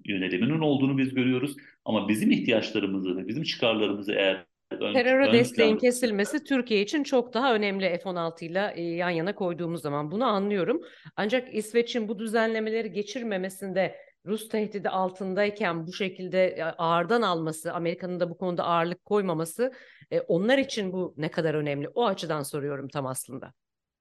yöneliminin 0.05 0.59
olduğunu 0.59 0.97
biz 0.97 1.13
görüyoruz. 1.13 1.55
Ama 1.85 2.09
bizim 2.09 2.31
ihtiyaçlarımızı 2.31 3.17
ve 3.17 3.27
bizim 3.27 3.43
çıkarlarımızı 3.43 4.13
eğer 4.13 4.45
ön, 4.81 4.93
Teröre 4.93 5.27
ön 5.27 5.33
desteğin 5.33 5.69
plan... 5.69 5.79
kesilmesi 5.79 6.43
Türkiye 6.43 6.81
için 6.81 7.03
çok 7.03 7.33
daha 7.33 7.55
önemli 7.55 7.99
F-16 8.03 8.45
ile 8.45 8.81
yan 8.81 9.09
yana 9.09 9.35
koyduğumuz 9.35 9.81
zaman 9.81 10.11
bunu 10.11 10.25
anlıyorum. 10.25 10.81
Ancak 11.15 11.55
İsveç'in 11.55 12.07
bu 12.07 12.19
düzenlemeleri 12.19 12.91
geçirmemesinde 12.91 13.95
Rus 14.25 14.49
tehdidi 14.49 14.89
altındayken 14.89 15.87
bu 15.87 15.93
şekilde 15.93 16.73
ağırdan 16.77 17.21
alması, 17.21 17.73
Amerika'nın 17.73 18.19
da 18.19 18.29
bu 18.29 18.37
konuda 18.37 18.63
ağırlık 18.63 19.05
koymaması 19.05 19.71
e, 20.11 20.19
onlar 20.19 20.57
için 20.57 20.93
bu 20.93 21.13
ne 21.17 21.31
kadar 21.31 21.53
önemli? 21.53 21.89
O 21.89 22.05
açıdan 22.05 22.43
soruyorum 22.43 22.87
tam 22.87 23.05
aslında. 23.05 23.53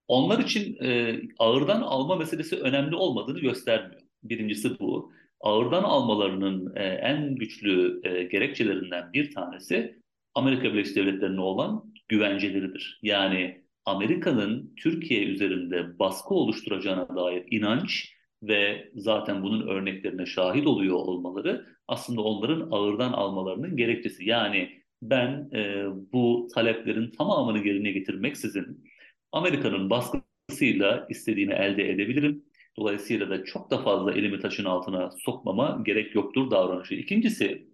Onlar 0.07 0.39
için 0.39 0.83
e, 0.83 1.19
ağırdan 1.39 1.81
alma 1.81 2.15
meselesi 2.15 2.55
önemli 2.55 2.95
olmadığını 2.95 3.39
göstermiyor. 3.39 4.01
Birincisi 4.23 4.79
bu. 4.79 5.11
Ağırdan 5.41 5.83
almalarının 5.83 6.75
e, 6.75 6.83
en 6.83 7.35
güçlü 7.35 8.01
e, 8.03 8.23
gerekçelerinden 8.23 9.13
bir 9.13 9.33
tanesi 9.33 10.02
Amerika 10.35 10.63
Birleşik 10.63 10.95
Devletleri'ne 10.95 11.41
olan 11.41 11.93
güvenceleridir. 12.07 12.99
Yani 13.03 13.63
Amerika'nın 13.85 14.73
Türkiye 14.77 15.25
üzerinde 15.25 15.99
baskı 15.99 16.33
oluşturacağına 16.33 17.15
dair 17.15 17.43
inanç 17.51 18.13
ve 18.43 18.91
zaten 18.95 19.43
bunun 19.43 19.67
örneklerine 19.67 20.25
şahit 20.25 20.67
oluyor 20.67 20.95
olmaları 20.95 21.65
aslında 21.87 22.21
onların 22.21 22.67
ağırdan 22.71 23.13
almalarının 23.13 23.77
gerekçesi. 23.77 24.25
Yani 24.25 24.81
ben 25.01 25.49
e, 25.53 25.85
bu 26.13 26.47
taleplerin 26.55 27.11
tamamını 27.11 27.67
yerine 27.67 27.91
getirmeksizin 27.91 28.83
Amerika'nın 29.31 29.89
baskısıyla 29.89 31.07
istediğimi 31.09 31.53
elde 31.53 31.89
edebilirim. 31.89 32.45
Dolayısıyla 32.77 33.29
da 33.29 33.43
çok 33.43 33.71
da 33.71 33.77
fazla 33.83 34.11
elimi 34.11 34.39
taşın 34.39 34.65
altına 34.65 35.11
sokmama 35.11 35.81
gerek 35.85 36.15
yoktur 36.15 36.51
davranışı. 36.51 36.95
İkincisi 36.95 37.67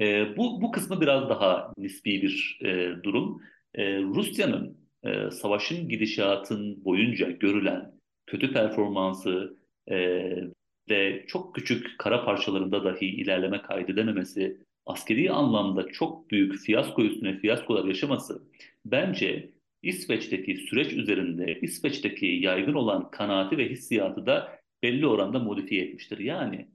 e, 0.00 0.36
bu, 0.36 0.62
bu 0.62 0.70
kısmı 0.70 1.00
biraz 1.00 1.28
daha 1.28 1.72
nispi 1.78 2.22
bir 2.22 2.58
e, 2.64 3.02
durum. 3.02 3.42
E, 3.74 4.02
Rusya'nın 4.02 4.78
e, 5.04 5.30
savaşın 5.30 5.88
gidişatın 5.88 6.84
boyunca 6.84 7.30
görülen 7.30 7.92
kötü 8.26 8.52
performansı 8.52 9.56
e, 9.90 9.96
ve 10.90 11.24
çok 11.28 11.54
küçük 11.54 11.98
kara 11.98 12.24
parçalarında 12.24 12.84
dahi 12.84 13.06
ilerleme 13.06 13.62
kaydedememesi, 13.62 14.56
askeri 14.86 15.30
anlamda 15.32 15.88
çok 15.88 16.30
büyük 16.30 16.58
fiyasko 16.58 17.02
üstüne 17.02 17.38
fiyaskolar 17.38 17.84
yaşaması 17.84 18.42
bence 18.84 19.50
İsveç'teki 19.82 20.56
süreç 20.56 20.92
üzerinde 20.92 21.60
İsveç'teki 21.60 22.26
yaygın 22.26 22.74
olan 22.74 23.10
kanaati 23.10 23.58
ve 23.58 23.68
hissiyatı 23.68 24.26
da 24.26 24.58
belli 24.82 25.06
oranda 25.06 25.38
modifiye 25.38 25.84
etmiştir. 25.84 26.18
Yani 26.18 26.68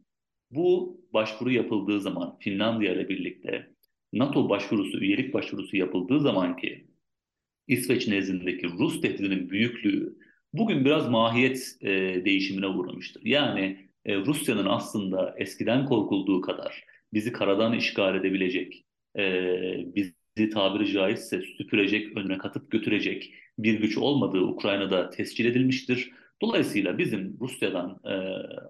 bu 0.56 1.02
başvuru 1.14 1.52
yapıldığı 1.52 2.02
zaman 2.02 2.38
Finlandiya 2.40 2.94
ile 2.94 3.10
birlikte 3.10 3.68
NATO 4.14 4.50
başvurusu, 4.50 5.00
üyelik 5.00 5.34
başvurusu 5.34 5.78
yapıldığı 5.78 6.20
zaman 6.20 6.58
ki 6.58 6.88
İsveç 7.68 8.08
nezdindeki 8.08 8.68
Rus 8.68 9.02
tehdidinin 9.02 9.50
büyüklüğü 9.50 10.18
bugün 10.54 10.86
biraz 10.86 11.10
mahiyet 11.10 11.78
e, 11.82 11.92
değişimine 12.26 12.68
uğramıştır. 12.68 13.22
Yani 13.26 13.90
e, 14.06 14.18
Rusya'nın 14.18 14.66
aslında 14.66 15.36
eskiden 15.38 15.86
korkulduğu 15.86 16.42
kadar 16.42 16.84
bizi 17.14 17.32
karadan 17.32 17.74
işgal 17.74 18.16
edebilecek, 18.16 18.86
e, 19.18 19.24
bizi 19.96 20.50
tabiri 20.50 20.92
caizse 20.92 21.42
süpürecek, 21.42 22.18
önüne 22.18 22.38
katıp 22.38 22.72
götürecek 22.72 23.34
bir 23.60 23.80
güç 23.80 23.98
olmadığı 23.98 24.42
Ukrayna'da 24.42 25.10
tescil 25.10 25.46
edilmiştir. 25.46 26.12
Dolayısıyla 26.42 26.98
bizim 26.98 27.38
Rusya'dan 27.42 28.00
e, 28.06 28.14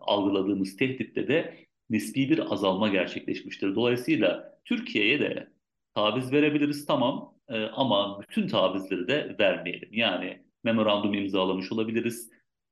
algıladığımız 0.02 0.76
tehditte 0.76 1.28
de 1.28 1.58
nispi 1.90 2.30
bir 2.30 2.54
azalma 2.54 2.88
gerçekleşmiştir. 2.88 3.76
Dolayısıyla 3.76 4.60
Türkiye'ye 4.66 5.20
de 5.20 5.50
taviz 5.96 6.32
verebiliriz 6.32 6.86
tamam 6.86 7.34
e, 7.50 7.64
ama 7.64 8.22
bütün 8.22 8.48
tavizleri 8.48 9.08
de 9.08 9.36
vermeyelim. 9.40 9.90
Yani 9.92 10.44
memorandum 10.64 11.14
imzalamış 11.14 11.72
olabiliriz. 11.72 12.30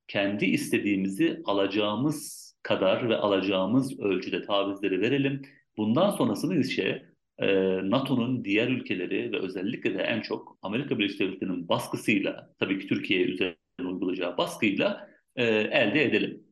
Kendi 0.07 0.45
istediğimizi 0.45 1.41
alacağımız 1.45 2.51
kadar 2.63 3.09
ve 3.09 3.15
alacağımız 3.15 3.99
ölçüde 3.99 4.45
tavizleri 4.45 5.01
verelim. 5.01 5.41
Bundan 5.77 6.09
sonrasını 6.09 6.55
ise 6.55 7.05
e, 7.39 7.47
NATO'nun 7.89 8.45
diğer 8.45 8.67
ülkeleri 8.67 9.31
ve 9.31 9.39
özellikle 9.39 9.93
de 9.93 10.03
en 10.03 10.21
çok 10.21 10.57
Amerika 10.61 10.99
Birleşik 10.99 11.19
Devletleri'nin 11.19 11.69
baskısıyla, 11.69 12.53
tabii 12.59 12.79
ki 12.79 12.87
Türkiye 12.87 13.23
üzerine 13.23 13.55
uygulayacağı 13.79 14.37
baskıyla 14.37 15.09
e, 15.35 15.45
elde 15.45 16.03
edelim. 16.03 16.43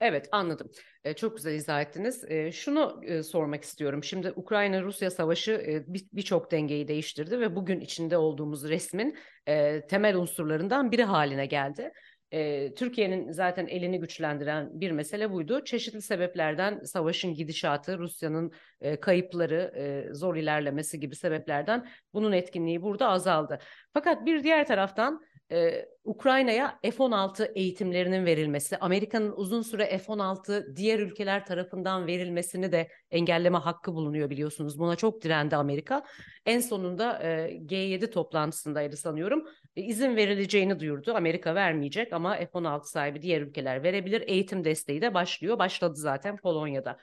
Evet 0.00 0.28
anladım. 0.32 0.70
E, 1.04 1.14
çok 1.14 1.36
güzel 1.36 1.54
izah 1.54 1.82
ettiniz. 1.82 2.24
E, 2.30 2.52
şunu 2.52 3.00
e, 3.04 3.22
sormak 3.22 3.64
istiyorum. 3.64 4.04
Şimdi 4.04 4.32
Ukrayna-Rusya 4.36 5.10
savaşı 5.10 5.52
e, 5.52 5.84
birçok 5.88 6.52
bir 6.52 6.56
dengeyi 6.56 6.88
değiştirdi 6.88 7.40
ve 7.40 7.56
bugün 7.56 7.80
içinde 7.80 8.16
olduğumuz 8.16 8.68
resmin 8.68 9.18
e, 9.46 9.86
temel 9.86 10.16
unsurlarından 10.16 10.92
biri 10.92 11.04
haline 11.04 11.46
geldi. 11.46 11.92
E, 12.32 12.74
Türkiye'nin 12.74 13.32
zaten 13.32 13.66
elini 13.66 14.00
güçlendiren 14.00 14.80
bir 14.80 14.90
mesele 14.90 15.32
buydu. 15.32 15.64
Çeşitli 15.64 16.02
sebeplerden 16.02 16.84
savaşın 16.84 17.34
gidişatı, 17.34 17.98
Rusya'nın 17.98 18.52
e, 18.80 19.00
kayıpları, 19.00 19.72
e, 19.76 20.14
zor 20.14 20.36
ilerlemesi 20.36 21.00
gibi 21.00 21.16
sebeplerden 21.16 21.88
bunun 22.14 22.32
etkinliği 22.32 22.82
burada 22.82 23.08
azaldı. 23.08 23.58
Fakat 23.92 24.26
bir 24.26 24.44
diğer 24.44 24.66
taraftan 24.66 25.22
e, 25.52 25.88
Ukrayna'ya 26.04 26.78
F-16 26.82 27.52
eğitimlerinin 27.54 28.26
verilmesi, 28.26 28.76
Amerika'nın 28.78 29.32
uzun 29.36 29.62
süre 29.62 29.98
F-16 29.98 30.76
diğer 30.76 30.98
ülkeler 30.98 31.46
tarafından 31.46 32.06
verilmesini 32.06 32.72
de 32.72 32.88
engelleme 33.10 33.58
hakkı 33.58 33.94
bulunuyor 33.94 34.30
biliyorsunuz. 34.30 34.78
Buna 34.78 34.96
çok 34.96 35.22
direndi 35.22 35.56
Amerika. 35.56 36.04
En 36.46 36.60
sonunda 36.60 37.22
e, 37.22 37.28
G7 37.66 38.10
toplantısındaydı 38.10 38.96
sanıyorum. 38.96 39.44
E, 39.76 39.82
izin 39.82 40.16
verileceğini 40.16 40.80
duyurdu. 40.80 41.14
Amerika 41.14 41.54
vermeyecek 41.54 42.12
ama 42.12 42.36
F-16 42.36 42.84
sahibi 42.84 43.22
diğer 43.22 43.40
ülkeler 43.40 43.82
verebilir. 43.82 44.24
Eğitim 44.26 44.64
desteği 44.64 45.02
de 45.02 45.14
başlıyor. 45.14 45.58
Başladı 45.58 45.96
zaten 45.96 46.36
Polonya'da. 46.36 46.98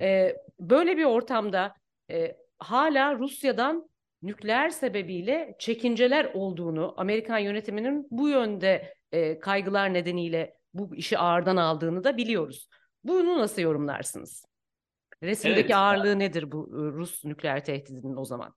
E, 0.00 0.36
böyle 0.60 0.96
bir 0.96 1.04
ortamda 1.04 1.74
e, 2.10 2.36
hala 2.58 3.18
Rusya'dan 3.18 3.88
nükleer 4.24 4.70
sebebiyle 4.70 5.56
çekinceler 5.58 6.30
olduğunu, 6.34 6.94
Amerikan 6.96 7.38
yönetiminin 7.38 8.06
bu 8.10 8.28
yönde 8.28 8.94
e, 9.12 9.38
kaygılar 9.38 9.94
nedeniyle 9.94 10.54
bu 10.74 10.96
işi 10.96 11.18
ağırdan 11.18 11.56
aldığını 11.56 12.04
da 12.04 12.16
biliyoruz. 12.16 12.68
Bunu 13.04 13.38
nasıl 13.38 13.62
yorumlarsınız? 13.62 14.44
Resimdeki 15.22 15.60
evet, 15.60 15.74
ağırlığı 15.74 16.18
nedir 16.18 16.52
bu 16.52 16.68
e, 16.72 16.92
Rus 16.92 17.24
nükleer 17.24 17.64
tehdidinin 17.64 18.16
o 18.16 18.24
zaman? 18.24 18.54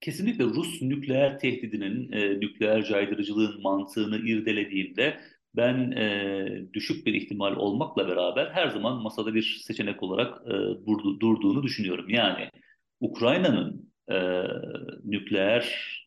Kesinlikle 0.00 0.44
Rus 0.44 0.82
nükleer 0.82 1.38
tehdidinin, 1.38 2.12
e, 2.12 2.40
nükleer 2.40 2.84
caydırıcılığın 2.84 3.62
mantığını 3.62 4.16
irdelediğimde 4.16 5.20
ben 5.56 5.90
e, 5.90 6.46
düşük 6.72 7.06
bir 7.06 7.14
ihtimal 7.14 7.56
olmakla 7.56 8.08
beraber 8.08 8.50
her 8.50 8.68
zaman 8.68 9.02
masada 9.02 9.34
bir 9.34 9.60
seçenek 9.62 10.02
olarak 10.02 10.42
e, 10.46 10.50
durdu, 10.86 11.20
durduğunu 11.20 11.62
düşünüyorum. 11.62 12.08
Yani 12.08 12.50
Ukrayna'nın 13.00 13.87
e, 14.10 14.42
nükleer 15.04 15.64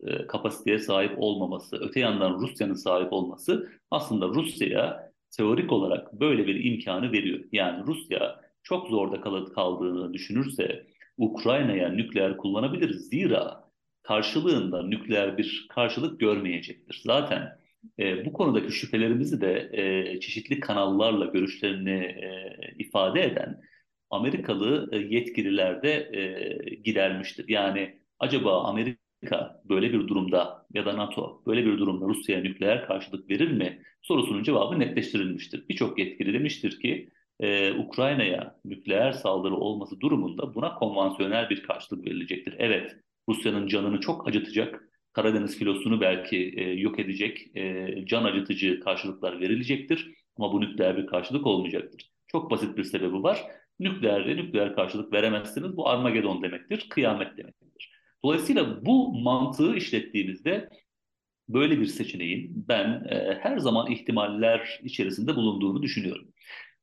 e, 0.07 0.27
kapasiteye 0.27 0.79
sahip 0.79 1.11
olmaması, 1.17 1.77
öte 1.77 1.99
yandan 1.99 2.39
Rusya'nın 2.39 2.73
sahip 2.73 3.13
olması 3.13 3.69
aslında 3.91 4.27
Rusya'ya 4.27 5.11
teorik 5.37 5.71
olarak 5.71 6.13
böyle 6.13 6.47
bir 6.47 6.63
imkanı 6.63 7.11
veriyor. 7.11 7.39
Yani 7.51 7.85
Rusya 7.87 8.41
çok 8.63 8.87
zorda 8.87 9.21
kaldığını 9.53 10.13
düşünürse 10.13 10.85
Ukrayna'ya 11.17 11.89
nükleer 11.89 12.37
kullanabilir. 12.37 12.93
Zira 12.93 13.71
karşılığında 14.03 14.83
nükleer 14.83 15.37
bir 15.37 15.67
karşılık 15.69 16.19
görmeyecektir. 16.19 17.01
Zaten 17.05 17.57
e, 17.99 18.25
bu 18.25 18.33
konudaki 18.33 18.71
şüphelerimizi 18.71 19.41
de 19.41 19.69
e, 19.73 20.19
çeşitli 20.19 20.59
kanallarla 20.59 21.25
görüşlerini 21.25 21.99
e, 21.99 22.55
ifade 22.79 23.23
eden 23.23 23.61
Amerikalı 24.11 24.89
e, 24.91 24.97
yetkililer 24.97 25.83
de 25.83 26.09
e, 26.13 26.75
gidermiştir. 26.75 27.45
Yani 27.49 27.99
acaba 28.19 28.63
Amerika 28.63 29.61
böyle 29.69 29.93
bir 29.93 30.07
durumda 30.07 30.65
ya 30.73 30.85
da 30.85 30.97
NATO 30.97 31.43
böyle 31.47 31.65
bir 31.65 31.77
durumda 31.77 32.05
Rusya'ya 32.05 32.41
nükleer 32.41 32.87
karşılık 32.87 33.29
verir 33.29 33.51
mi 33.51 33.83
sorusunun 34.01 34.43
cevabı 34.43 34.79
netleştirilmiştir. 34.79 35.69
Birçok 35.69 35.99
yetkili 35.99 36.33
demiştir 36.33 36.79
ki 36.79 37.09
e, 37.39 37.73
Ukrayna'ya 37.73 38.59
nükleer 38.65 39.11
saldırı 39.11 39.55
olması 39.55 39.99
durumunda 39.99 40.53
buna 40.55 40.75
konvansiyonel 40.75 41.49
bir 41.49 41.63
karşılık 41.63 42.05
verilecektir. 42.05 42.55
Evet, 42.57 42.95
Rusya'nın 43.29 43.67
canını 43.67 43.99
çok 43.99 44.27
acıtacak, 44.27 44.87
Karadeniz 45.13 45.57
filosunu 45.57 46.01
belki 46.01 46.53
e, 46.57 46.63
yok 46.63 46.99
edecek, 46.99 47.57
e, 47.57 48.05
can 48.05 48.23
acıtıcı 48.23 48.79
karşılıklar 48.79 49.39
verilecektir 49.39 50.15
ama 50.37 50.53
bu 50.53 50.61
nükleer 50.61 50.97
bir 50.97 51.07
karşılık 51.07 51.47
olmayacaktır. 51.47 52.11
Çok 52.27 52.51
basit 52.51 52.77
bir 52.77 52.83
sebebi 52.83 53.23
var. 53.23 53.41
Nükleerde 53.81 54.35
nükleer 54.35 54.75
karşılık 54.75 55.13
veremezsiniz. 55.13 55.77
Bu 55.77 55.89
Armagedon 55.89 56.43
demektir, 56.43 56.87
kıyamet 56.89 57.37
demektir. 57.37 57.91
Dolayısıyla 58.23 58.85
bu 58.85 59.21
mantığı 59.21 59.75
işlettiğimizde 59.75 60.69
böyle 61.49 61.79
bir 61.79 61.85
seçeneğin 61.85 62.65
ben 62.67 62.87
e, 63.09 63.39
her 63.41 63.57
zaman 63.57 63.91
ihtimaller 63.91 64.79
içerisinde 64.83 65.35
bulunduğunu 65.35 65.83
düşünüyorum. 65.83 66.27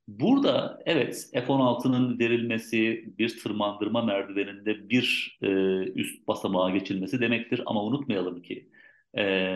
Burada 0.07 0.79
evet 0.85 1.29
F-16'nın 1.33 2.19
verilmesi 2.19 3.05
bir 3.17 3.39
tırmandırma 3.39 4.01
merdiveninde 4.01 4.89
bir 4.89 5.37
e, 5.41 5.47
üst 5.95 6.27
basamağa 6.27 6.69
geçilmesi 6.69 7.21
demektir. 7.21 7.61
Ama 7.65 7.83
unutmayalım 7.83 8.41
ki 8.41 8.69
e, 9.17 9.55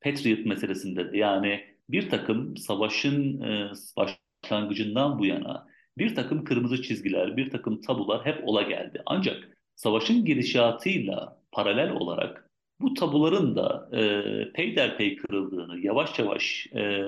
Patriot 0.00 0.46
meselesinde 0.46 1.18
yani 1.18 1.64
bir 1.90 2.10
takım 2.10 2.56
savaşın 2.56 3.40
e, 3.40 3.70
başlangıcından 3.96 5.18
bu 5.18 5.26
yana 5.26 5.69
bir 5.98 6.14
takım 6.14 6.44
kırmızı 6.44 6.82
çizgiler, 6.82 7.36
bir 7.36 7.50
takım 7.50 7.80
tabular 7.80 8.26
hep 8.26 8.48
ola 8.48 8.62
geldi. 8.62 9.02
Ancak 9.06 9.56
savaşın 9.76 10.24
gidişatıyla 10.24 11.40
paralel 11.52 11.90
olarak 11.90 12.50
bu 12.80 12.94
tabuların 12.94 13.56
da 13.56 13.88
e, 13.92 14.52
peyderpey 14.52 15.16
kırıldığını, 15.16 15.80
yavaş 15.80 16.18
yavaş 16.18 16.66
e, 16.74 17.04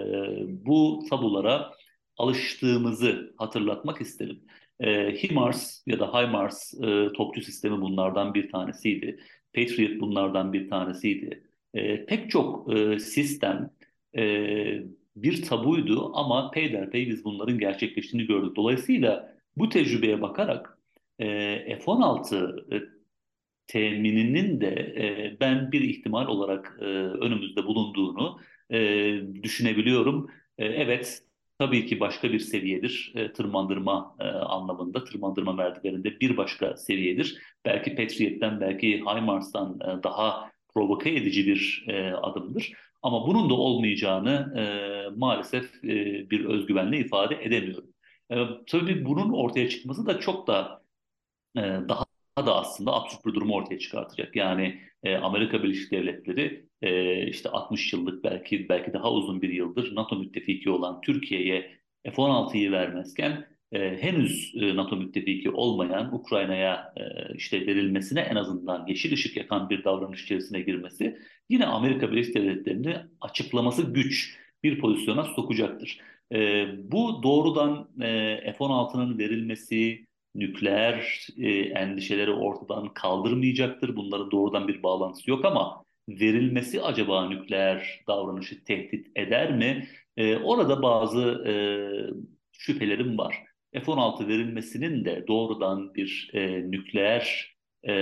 bu 0.48 1.04
tabulara 1.10 1.72
alıştığımızı 2.16 3.34
hatırlatmak 3.36 4.00
isterim. 4.00 4.40
E, 4.80 5.14
HIMARS 5.22 5.82
ya 5.86 6.00
da 6.00 6.12
HIMARS 6.14 6.74
e, 6.74 7.08
topçu 7.12 7.42
sistemi 7.42 7.80
bunlardan 7.80 8.34
bir 8.34 8.50
tanesiydi. 8.50 9.20
Patriot 9.54 10.00
bunlardan 10.00 10.52
bir 10.52 10.70
tanesiydi. 10.70 11.42
E, 11.74 12.06
pek 12.06 12.30
çok 12.30 12.74
e, 12.74 12.98
sistem 12.98 13.70
e, 14.16 14.22
bir 15.16 15.42
tabuydu 15.42 16.12
ama 16.14 16.50
peyderpey 16.50 17.08
biz 17.08 17.24
bunların 17.24 17.58
gerçekleştiğini 17.58 18.26
gördük. 18.26 18.56
Dolayısıyla 18.56 19.36
bu 19.56 19.68
tecrübeye 19.68 20.22
bakarak 20.22 20.78
e, 21.18 21.26
F-16 21.78 22.76
e, 22.76 22.82
temininin 23.66 24.60
de 24.60 24.68
e, 24.74 25.36
ben 25.40 25.72
bir 25.72 25.80
ihtimal 25.80 26.26
olarak 26.26 26.78
e, 26.80 26.84
önümüzde 26.84 27.64
bulunduğunu 27.64 28.40
e, 28.70 28.78
düşünebiliyorum. 29.42 30.30
E, 30.58 30.64
evet 30.66 31.22
tabii 31.58 31.86
ki 31.86 32.00
başka 32.00 32.32
bir 32.32 32.38
seviyedir 32.38 33.12
e, 33.16 33.32
tırmandırma 33.32 34.16
e, 34.20 34.24
anlamında, 34.24 35.04
tırmandırma 35.04 35.52
merdiveninde 35.52 36.20
bir 36.20 36.36
başka 36.36 36.76
seviyedir. 36.76 37.38
Belki 37.64 37.94
Patriot'ten, 37.94 38.60
belki 38.60 38.98
HIMARS'tan 38.98 39.78
e, 39.80 40.02
daha 40.02 40.51
provoke 40.74 41.10
edici 41.10 41.46
bir 41.46 41.84
e, 41.88 42.12
adımdır. 42.12 42.72
Ama 43.02 43.26
bunun 43.26 43.50
da 43.50 43.54
olmayacağını 43.54 44.54
e, 44.58 44.64
maalesef 45.18 45.84
e, 45.84 46.30
bir 46.30 46.44
özgüvenle 46.44 46.98
ifade 46.98 47.44
edemiyorum. 47.44 47.94
E, 48.30 48.36
tabii 48.66 49.04
bunun 49.04 49.32
ortaya 49.32 49.68
çıkması 49.68 50.06
da 50.06 50.20
çok 50.20 50.46
da 50.46 50.82
e, 51.56 51.60
daha 51.60 52.04
da 52.46 52.56
aslında 52.56 52.92
absürt 52.92 53.26
bir 53.26 53.34
durumu 53.34 53.54
ortaya 53.54 53.78
çıkartacak. 53.78 54.36
Yani 54.36 54.80
e, 55.02 55.16
Amerika 55.16 55.62
Birleşik 55.62 55.92
Devletleri 55.92 56.66
e, 56.82 57.22
işte 57.26 57.48
60 57.48 57.92
yıllık 57.92 58.24
belki 58.24 58.68
belki 58.68 58.92
daha 58.92 59.12
uzun 59.12 59.42
bir 59.42 59.50
yıldır 59.50 59.94
NATO 59.94 60.16
müttefiki 60.16 60.70
olan 60.70 61.00
Türkiye'ye 61.00 61.78
F-16'yı 62.04 62.72
vermezken 62.72 63.51
e, 63.72 64.02
henüz 64.02 64.52
e, 64.56 64.76
NATO 64.76 64.96
müttefiki 64.96 65.50
olmayan 65.50 66.14
Ukrayna'ya 66.14 66.92
e, 66.96 67.34
işte 67.34 67.66
verilmesine 67.66 68.20
en 68.20 68.36
azından 68.36 68.86
yeşil 68.86 69.12
ışık 69.12 69.36
yakan 69.36 69.70
bir 69.70 69.84
davranış 69.84 70.22
içerisine 70.24 70.60
girmesi 70.60 71.18
yine 71.48 71.66
Amerika 71.66 72.10
Birleşik 72.12 72.34
Devletleri'ni 72.34 72.96
açıklaması 73.20 73.82
güç 73.82 74.38
bir 74.62 74.80
pozisyona 74.80 75.24
sokacaktır. 75.24 76.00
E, 76.32 76.66
bu 76.92 77.22
doğrudan 77.22 77.90
e, 78.00 78.52
F-16'nın 78.52 79.18
verilmesi, 79.18 80.06
nükleer 80.34 81.26
e, 81.38 81.48
endişeleri 81.50 82.30
ortadan 82.30 82.94
kaldırmayacaktır. 82.94 83.96
Bunların 83.96 84.30
doğrudan 84.30 84.68
bir 84.68 84.82
bağlantısı 84.82 85.30
yok 85.30 85.44
ama 85.44 85.84
verilmesi 86.08 86.82
acaba 86.82 87.28
nükleer 87.28 88.00
davranışı 88.08 88.64
tehdit 88.64 89.06
eder 89.16 89.56
mi? 89.56 89.88
E, 90.16 90.36
orada 90.36 90.82
bazı 90.82 91.44
e, 91.46 91.54
şüphelerim 92.52 93.18
var. 93.18 93.51
F-16 93.72 94.28
verilmesinin 94.28 95.04
de 95.04 95.24
doğrudan 95.28 95.94
bir 95.94 96.30
e, 96.34 96.70
nükleer 96.70 97.56
e, 97.82 97.94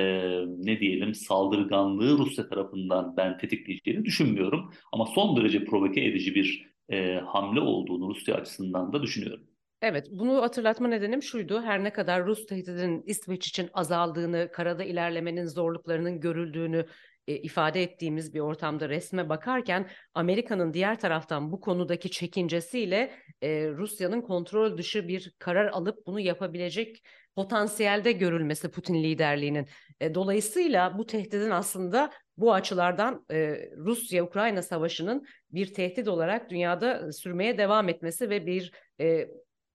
ne 0.47 0.81
diyelim 0.81 1.15
saldırganlığı 1.15 2.19
Rusya 2.19 2.49
tarafından 2.49 3.17
ben 3.17 3.39
tetikleyeceğini 3.39 4.05
düşünmüyorum. 4.05 4.73
Ama 4.93 5.07
son 5.07 5.37
derece 5.37 5.65
provoke 5.65 6.05
edici 6.05 6.35
bir 6.35 6.71
e, 6.89 7.15
hamle 7.15 7.61
olduğunu 7.61 8.09
Rusya 8.09 8.35
açısından 8.35 8.93
da 8.93 9.03
düşünüyorum. 9.03 9.47
Evet, 9.83 10.07
bunu 10.11 10.43
hatırlatma 10.43 10.89
nedenim 10.89 11.23
şuydu. 11.23 11.63
Her 11.63 11.85
ne 11.85 11.93
kadar 11.93 12.27
Rus 12.27 12.47
tehdidinin 12.47 13.03
İsveç 13.07 13.49
için 13.49 13.71
azaldığını, 13.75 14.49
karada 14.53 14.85
ilerlemenin 14.85 15.47
zorluklarının 15.47 16.21
görüldüğünü 16.21 16.87
e, 17.27 17.37
ifade 17.37 17.83
ettiğimiz 17.83 18.35
bir 18.35 18.41
ortamda 18.41 18.89
resme 18.89 19.29
bakarken 19.29 19.89
Amerika'nın 20.15 20.75
diğer 20.75 21.01
taraftan 21.01 21.53
bu 21.53 21.61
konudaki 21.61 22.11
çekincesiyle 22.11 23.13
e, 23.43 23.69
Rusya'nın 23.69 24.21
kontrol 24.21 24.79
dışı 24.79 25.09
bir 25.09 25.35
karar 25.39 25.67
alıp 25.67 26.07
bunu 26.07 26.21
yapabilecek 26.21 27.03
potansiyelde 27.35 28.13
görülmesi 28.13 28.71
Putin 28.71 28.95
liderliğinin. 28.95 29.69
E, 30.01 30.15
dolayısıyla 30.15 30.99
bu 30.99 31.07
tehdidin 31.07 31.51
aslında 31.51 32.11
bu 32.37 32.55
açılardan 32.55 33.25
e, 33.31 33.69
Rusya-Ukrayna 33.77 34.63
savaşının 34.63 35.27
bir 35.51 35.75
tehdit 35.75 36.09
olarak 36.09 36.51
dünyada 36.51 37.13
sürmeye 37.13 37.59
devam 37.59 37.89
etmesi 37.89 38.31
ve 38.31 38.47
bir 38.47 38.73
e, 39.01 39.29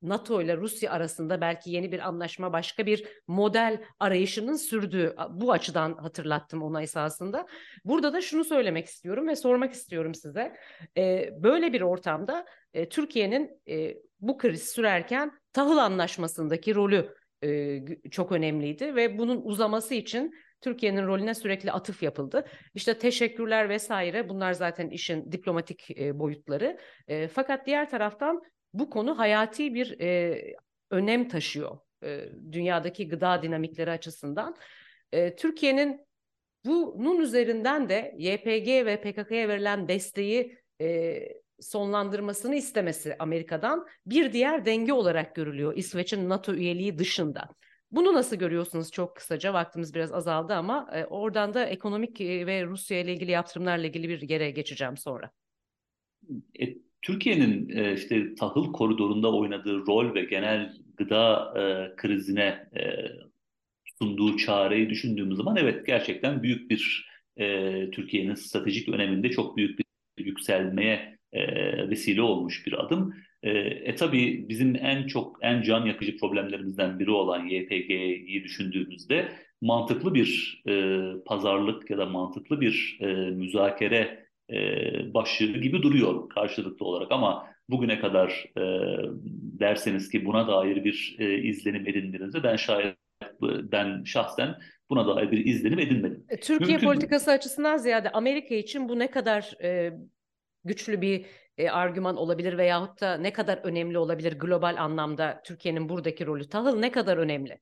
NATO 0.10 0.42
ile 0.42 0.58
Rusya 0.58 0.92
arasında 0.92 1.42
belki 1.42 1.72
yeni 1.72 1.92
bir 1.92 2.00
anlaşma, 2.00 2.54
başka 2.54 2.86
bir 2.86 3.08
model 3.28 3.82
arayışının 4.00 4.56
sürdüğü 4.56 5.16
bu 5.30 5.52
açıdan 5.52 5.94
hatırlattım 5.94 6.64
ona 6.64 6.82
esasında. 6.82 7.46
Burada 7.86 8.14
da 8.14 8.22
şunu 8.22 8.44
söylemek 8.44 8.86
istiyorum 8.86 9.28
ve 9.28 9.36
sormak 9.36 9.74
istiyorum 9.74 10.16
size. 10.16 10.56
E, 10.98 11.30
böyle 11.44 11.74
bir 11.74 11.82
ortamda 11.82 12.46
e, 12.74 12.90
Türkiye'nin 12.90 13.62
e, 13.70 13.96
bu 14.20 14.38
kriz 14.38 14.70
sürerken 14.70 15.32
tahıl 15.54 15.78
anlaşmasındaki 15.78 16.76
rolü 16.76 17.14
e, 17.44 17.80
çok 18.12 18.32
önemliydi 18.32 18.96
ve 18.96 19.18
bunun 19.18 19.42
uzaması 19.44 19.94
için 19.94 20.34
Türkiye'nin 20.62 21.08
rolüne 21.08 21.34
sürekli 21.34 21.72
atıf 21.72 22.04
yapıldı. 22.04 22.46
İşte 22.74 22.98
teşekkürler 22.98 23.70
vesaire 23.70 24.30
bunlar 24.30 24.54
zaten 24.54 24.90
işin 24.90 25.32
diplomatik 25.32 26.00
e, 26.00 26.20
boyutları. 26.20 26.78
E, 27.08 27.28
fakat 27.28 27.66
diğer 27.66 27.90
taraftan 27.90 28.42
bu 28.80 28.90
konu 28.90 29.18
hayati 29.18 29.74
bir 29.74 30.00
e, 30.00 30.42
önem 30.92 31.28
taşıyor 31.28 31.78
e, 32.04 32.30
dünyadaki 32.52 33.08
gıda 33.08 33.42
dinamikleri 33.42 33.92
açısından. 33.92 34.56
E, 35.12 35.36
Türkiye'nin 35.36 36.06
bunun 36.66 37.20
üzerinden 37.20 37.90
de 37.90 38.16
YPG 38.18 38.68
ve 38.86 39.02
PKK'ya 39.02 39.48
verilen 39.48 39.88
desteği 39.88 40.58
e, 40.82 41.20
sonlandırmasını 41.60 42.56
istemesi 42.56 43.16
Amerika'dan 43.20 43.88
bir 44.06 44.34
diğer 44.34 44.66
denge 44.66 44.94
olarak 44.94 45.36
görülüyor 45.36 45.78
İsveç'in 45.78 46.30
NATO 46.30 46.54
üyeliği 46.54 46.98
dışında. 46.98 47.50
Bunu 47.92 48.14
nasıl 48.14 48.36
görüyorsunuz 48.36 48.92
çok 48.92 49.16
kısaca 49.16 49.54
vaktimiz 49.54 49.94
biraz 49.94 50.12
azaldı 50.12 50.54
ama 50.54 50.90
e, 50.94 51.06
oradan 51.06 51.54
da 51.54 51.66
ekonomik 51.66 52.22
e, 52.22 52.48
ve 52.48 52.66
Rusya 52.66 53.00
ile 53.00 53.14
ilgili 53.14 53.32
yaptırımlarla 53.32 53.88
ilgili 53.88 54.10
bir 54.10 54.30
yere 54.30 54.52
geçeceğim 54.52 54.98
sonra. 54.98 55.32
E, 56.60 56.66
Türkiye'nin 57.06 57.70
e, 57.78 57.94
işte 57.94 58.36
tahıl 58.36 58.74
koridorunda 58.74 59.34
oynadığı 59.34 59.88
rol 59.88 60.16
ve 60.16 60.24
genel 60.24 60.74
gıda 60.98 61.54
e, 61.60 61.96
krizine 61.96 62.70
e, 62.78 62.82
sunduğu 64.00 64.38
çareyi 64.38 64.90
düşündüğümüz 64.90 65.38
zaman 65.38 65.58
evet 65.58 65.86
gerçekten 65.86 66.44
büyük 66.44 66.72
bir 66.72 67.16
Türkiye'nin 67.92 68.36
stratejik 68.36 68.90
öneminde 68.90 69.30
çok 69.30 69.58
büyük 69.58 69.80
bir 69.80 69.86
yükselmeye 70.26 71.20
vesile 71.90 72.22
olmuş 72.22 72.68
bir 72.68 72.86
adım. 72.86 73.16
E, 73.44 73.50
e 73.60 73.96
tabii 73.96 74.46
bizim 74.50 74.76
en 74.76 75.08
çok 75.08 75.38
en 75.42 75.62
can 75.62 75.86
yakıcı 75.86 76.18
problemlerimizden 76.18 77.00
biri 77.00 77.12
olan 77.12 77.46
YPG'yi 77.46 78.44
düşündüğümüzde 78.44 79.32
mantıklı 79.62 80.14
bir 80.14 80.62
e, 80.68 81.02
pazarlık 81.26 81.90
ya 81.90 81.98
da 81.98 82.06
mantıklı 82.06 82.62
bir 82.62 82.98
e, 83.02 83.06
müzakere 83.16 84.25
e, 84.54 84.60
başlığı 85.14 85.58
gibi 85.58 85.82
duruyor 85.82 86.30
karşılıklı 86.30 86.86
olarak 86.86 87.12
ama 87.12 87.48
bugüne 87.70 88.00
kadar 88.00 88.46
e, 88.58 88.64
derseniz 89.60 90.10
ki 90.10 90.26
buna 90.26 90.48
dair 90.48 90.84
bir 90.84 91.16
e, 91.20 91.38
izlenim 91.38 91.88
edindiğinizde 91.88 92.44
ben 92.44 92.56
şayet 92.56 92.98
ben 93.42 94.04
şahsen 94.04 94.56
buna 94.90 95.16
dair 95.16 95.32
bir 95.32 95.46
izlenim 95.46 95.80
edinmedim. 95.80 96.26
E, 96.30 96.40
Türkiye 96.40 96.70
Mümkün 96.70 96.88
politikası 96.88 97.30
mi? 97.30 97.34
açısından 97.34 97.78
ziyade 97.78 98.10
Amerika 98.10 98.56
için 98.56 98.90
bu 98.90 99.00
ne 99.00 99.12
kadar 99.12 99.64
e, 99.64 99.94
güçlü 100.64 101.02
bir 101.02 101.26
e, 101.58 101.70
argüman 101.70 102.18
olabilir 102.18 102.58
veyahut 102.58 103.02
da 103.02 103.18
ne 103.18 103.34
kadar 103.34 103.58
önemli 103.58 103.98
olabilir 103.98 104.40
global 104.40 104.76
anlamda 104.78 105.42
Türkiye'nin 105.46 105.90
buradaki 105.90 106.26
rolü? 106.26 106.50
Tahıl 106.50 106.80
ne 106.80 106.92
kadar 106.92 107.18
önemli? 107.18 107.60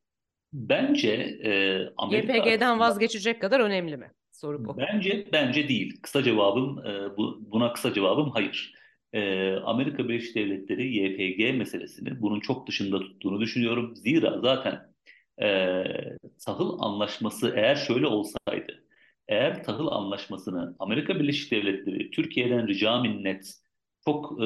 Bence 0.54 1.12
e, 1.44 1.80
Amerika 1.98 2.34
YPG'den 2.34 2.80
vazgeçecek 2.80 3.42
kadar 3.42 3.60
önemli 3.60 3.98
mi? 3.98 4.12
Soru 4.34 4.66
bu. 4.66 4.78
Bence 4.78 5.28
bence 5.32 5.68
değil. 5.68 6.00
Kısa 6.02 6.24
cevabım 6.24 6.86
e, 6.86 7.18
bu, 7.18 7.40
buna 7.52 7.74
kısa 7.74 7.94
cevabım 7.94 8.32
hayır. 8.32 8.74
E, 9.14 9.52
Amerika 9.56 10.10
Birleşik 10.10 10.36
Devletleri 10.36 10.96
YPG 10.96 11.58
meselesini 11.58 12.22
bunun 12.22 12.40
çok 12.40 12.68
dışında 12.68 13.00
tuttuğunu 13.00 13.42
düşünüyorum. 13.42 13.96
Zira 13.96 14.42
zaten 14.42 14.94
e, 15.42 15.84
tahıl 16.46 16.78
anlaşması 16.80 17.54
eğer 17.56 17.76
şöyle 17.76 18.08
olsaydı, 18.08 18.84
eğer 19.28 19.64
tahıl 19.64 19.88
anlaşmasını 19.88 20.76
Amerika 20.80 21.20
Birleşik 21.20 21.52
Devletleri 21.52 22.12
Türkiye'den 22.12 22.68
rica 22.68 23.02
minnet 23.02 23.54
çok 24.06 24.42
e, 24.44 24.46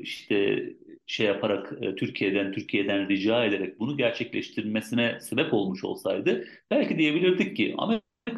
işte 0.00 0.64
şey 1.06 1.26
yaparak 1.26 1.72
e, 1.80 1.94
Türkiye'den 1.94 2.52
Türkiye'den 2.52 3.08
rica 3.08 3.44
ederek 3.44 3.80
bunu 3.80 3.96
gerçekleştirmesine 3.96 5.20
sebep 5.20 5.54
olmuş 5.54 5.84
olsaydı 5.84 6.44
belki 6.70 6.98
diyebilirdik 6.98 7.56
ki 7.56 7.74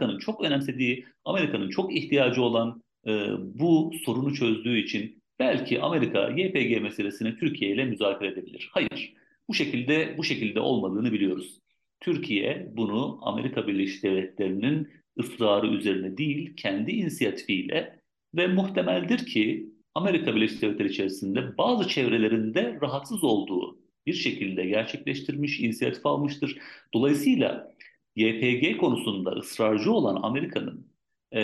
Amerika'nın 0.02 0.18
çok 0.18 0.44
önemsediği, 0.44 1.06
Amerika'nın 1.24 1.68
çok 1.68 1.96
ihtiyacı 1.96 2.42
olan 2.42 2.82
e, 3.06 3.10
bu 3.38 3.92
sorunu 4.04 4.34
çözdüğü 4.34 4.78
için 4.78 5.22
belki 5.38 5.80
Amerika 5.80 6.28
YPG 6.28 6.82
meselesini 6.82 7.36
Türkiye 7.36 7.70
ile 7.70 7.84
müzakere 7.84 8.28
edebilir. 8.28 8.70
Hayır. 8.72 9.14
Bu 9.48 9.54
şekilde 9.54 10.14
bu 10.18 10.24
şekilde 10.24 10.60
olmadığını 10.60 11.12
biliyoruz. 11.12 11.60
Türkiye 12.00 12.70
bunu 12.76 13.18
Amerika 13.22 13.66
Birleşik 13.66 14.02
Devletleri'nin 14.02 14.88
ısrarı 15.18 15.66
üzerine 15.66 16.16
değil, 16.16 16.56
kendi 16.56 16.90
inisiyatifiyle 16.90 17.98
ve 18.34 18.46
muhtemeldir 18.46 19.26
ki 19.26 19.66
Amerika 19.94 20.34
Birleşik 20.34 20.62
Devletleri 20.62 20.88
içerisinde 20.88 21.58
bazı 21.58 21.88
çevrelerinde 21.88 22.78
rahatsız 22.82 23.24
olduğu 23.24 23.78
bir 24.06 24.14
şekilde 24.14 24.64
gerçekleştirmiş, 24.64 25.60
inisiyatif 25.60 26.06
almıştır. 26.06 26.58
Dolayısıyla 26.94 27.72
YPG 28.16 28.76
konusunda 28.76 29.30
ısrarcı 29.30 29.92
olan 29.92 30.22
Amerika'nın 30.22 30.92
e, 31.34 31.40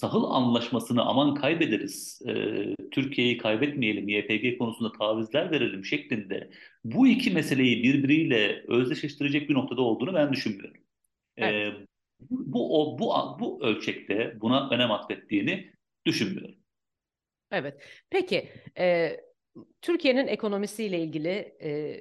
tahıl 0.00 0.24
anlaşmasını 0.24 1.02
aman 1.02 1.34
kaybederiz, 1.34 2.22
e, 2.28 2.34
Türkiye'yi 2.90 3.38
kaybetmeyelim, 3.38 4.08
YPG 4.08 4.58
konusunda 4.58 4.92
tavizler 4.92 5.50
verelim 5.50 5.84
şeklinde 5.84 6.50
bu 6.84 7.08
iki 7.08 7.30
meseleyi 7.30 7.82
birbiriyle 7.82 8.64
özdeşleştirecek 8.68 9.48
bir 9.48 9.54
noktada 9.54 9.82
olduğunu 9.82 10.14
ben 10.14 10.32
düşünmüyorum. 10.32 10.80
E, 11.36 11.46
evet. 11.46 11.74
E, 11.74 11.86
bu, 12.30 12.80
o, 12.80 12.98
bu, 12.98 13.12
bu 13.40 13.66
ölçekte 13.66 14.40
buna 14.40 14.70
önem 14.70 14.90
atfettiğini 14.90 15.72
düşünmüyorum. 16.06 16.54
Evet. 17.52 17.82
Peki, 18.10 18.48
e, 18.78 19.16
Türkiye'nin 19.82 20.26
ekonomisiyle 20.26 20.98
ilgili 20.98 21.56
e, 21.62 22.00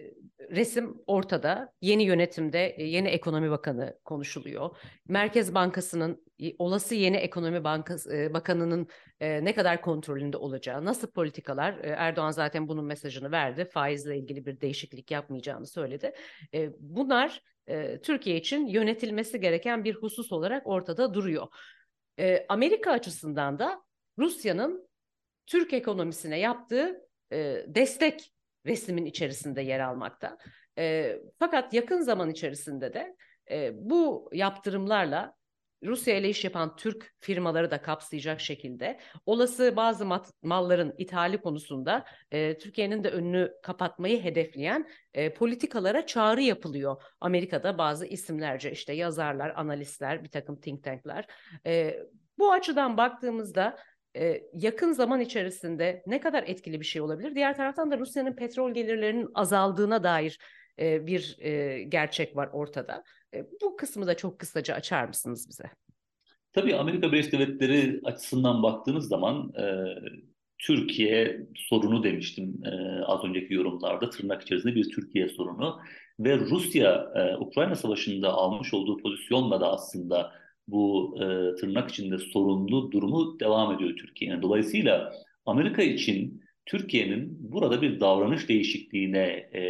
resim 0.52 0.98
ortada. 1.08 1.74
Yeni 1.82 2.04
yönetimde 2.04 2.68
e, 2.68 2.84
yeni 2.84 3.08
ekonomi 3.08 3.52
bakanı 3.52 4.00
konuşuluyor. 4.06 4.78
Merkez 5.08 5.56
Bankası'nın 5.56 6.24
olası 6.60 6.96
yeni 6.96 7.18
ekonomi 7.18 7.64
bankası 7.64 8.16
e, 8.16 8.34
bakanının 8.34 8.88
e, 9.20 9.46
ne 9.46 9.56
kadar 9.56 9.82
kontrolünde 9.82 10.38
olacağı, 10.38 10.86
nasıl 10.86 11.12
politikalar 11.12 11.74
e, 11.74 11.88
Erdoğan 11.88 12.32
zaten 12.32 12.68
bunun 12.68 12.86
mesajını 12.86 13.32
verdi. 13.32 13.66
Faizle 13.66 14.18
ilgili 14.18 14.46
bir 14.46 14.62
değişiklik 14.62 15.12
yapmayacağını 15.12 15.68
söyledi. 15.68 16.14
E, 16.54 16.70
bunlar 16.80 17.42
e, 17.68 18.02
Türkiye 18.02 18.38
için 18.38 18.68
yönetilmesi 18.68 19.40
gereken 19.40 19.84
bir 19.84 19.96
husus 19.96 20.32
olarak 20.32 20.68
ortada 20.68 21.14
duruyor. 21.14 21.48
E, 22.20 22.46
Amerika 22.50 22.92
açısından 22.92 23.60
da 23.60 23.82
Rusya'nın 24.18 24.88
Türk 25.48 25.74
ekonomisine 25.74 26.40
yaptığı 26.40 27.08
e, 27.32 27.66
destek 27.68 28.34
resmin 28.66 29.06
içerisinde 29.06 29.62
yer 29.62 29.80
almakta. 29.80 30.38
E, 30.78 31.16
fakat 31.40 31.74
yakın 31.74 32.02
zaman 32.02 32.30
içerisinde 32.30 32.94
de 32.94 33.16
e, 33.52 33.72
bu 33.90 34.30
yaptırımlarla 34.34 35.38
Rusya 35.84 36.18
ile 36.18 36.30
iş 36.30 36.44
yapan 36.44 36.76
Türk 36.76 37.14
firmaları 37.20 37.72
da 37.72 37.82
kapsayacak 37.82 38.42
şekilde 38.42 39.00
olası 39.26 39.76
bazı 39.76 40.06
malların 40.42 40.94
ithali 40.98 41.38
konusunda 41.42 42.06
e, 42.32 42.58
Türkiye'nin 42.58 43.04
de 43.04 43.10
önünü 43.10 43.54
kapatmayı 43.64 44.24
hedefleyen 44.24 44.90
e, 45.14 45.34
politikalara 45.34 46.06
çağrı 46.06 46.42
yapılıyor. 46.42 47.04
Amerika'da 47.22 47.78
bazı 47.78 48.06
isimlerce 48.06 48.72
işte 48.72 48.94
yazarlar, 48.94 49.54
analistler, 49.56 50.24
bir 50.24 50.30
takım 50.30 50.60
think 50.60 50.84
tankler. 50.84 51.26
E, 51.66 52.00
bu 52.38 52.52
açıdan 52.52 52.98
baktığımızda 52.98 53.78
yakın 54.54 54.92
zaman 54.92 55.22
içerisinde 55.22 56.04
ne 56.08 56.20
kadar 56.20 56.44
etkili 56.44 56.80
bir 56.80 56.86
şey 56.86 57.02
olabilir? 57.02 57.36
Diğer 57.36 57.58
taraftan 57.58 57.92
da 57.92 58.00
Rusya'nın 58.00 58.36
petrol 58.36 58.74
gelirlerinin 58.74 59.30
azaldığına 59.34 60.04
dair 60.04 60.40
bir 60.80 61.38
gerçek 61.88 62.36
var 62.36 62.50
ortada. 62.54 63.04
Bu 63.62 63.78
kısmı 63.78 64.08
da 64.08 64.18
çok 64.18 64.40
kısaca 64.40 64.76
açar 64.76 65.08
mısınız 65.08 65.50
bize? 65.50 65.70
Tabii 66.54 66.76
Amerika 66.76 67.12
Birleşik 67.12 67.34
Devletleri 67.34 68.02
açısından 68.04 68.64
baktığınız 68.64 69.08
zaman 69.08 69.54
e, 69.60 69.64
Türkiye 70.58 71.48
sorunu 71.56 72.04
demiştim 72.04 72.62
e, 72.66 73.02
az 73.06 73.24
önceki 73.24 73.54
yorumlarda 73.54 74.10
tırnak 74.10 74.42
içerisinde 74.42 74.76
bir 74.76 74.90
Türkiye 74.90 75.30
sorunu 75.30 75.80
ve 76.20 76.38
Rusya 76.38 77.12
e, 77.16 77.36
Ukrayna 77.38 77.76
Savaşı'nda 77.76 78.34
almış 78.34 78.74
olduğu 78.74 78.98
pozisyonla 78.98 79.62
da 79.62 79.72
aslında 79.72 80.32
bu 80.68 81.16
e, 81.20 81.56
tırnak 81.56 81.90
içinde 81.90 82.18
sorunlu 82.18 82.92
durumu 82.92 83.40
devam 83.40 83.76
ediyor 83.76 83.96
Türkiye'nin. 83.98 84.42
Dolayısıyla 84.42 85.14
Amerika 85.46 85.82
için 85.82 86.44
Türkiye'nin 86.66 87.38
burada 87.40 87.82
bir 87.82 88.00
davranış 88.00 88.50
değişikliğine 88.50 89.26
e, 89.54 89.62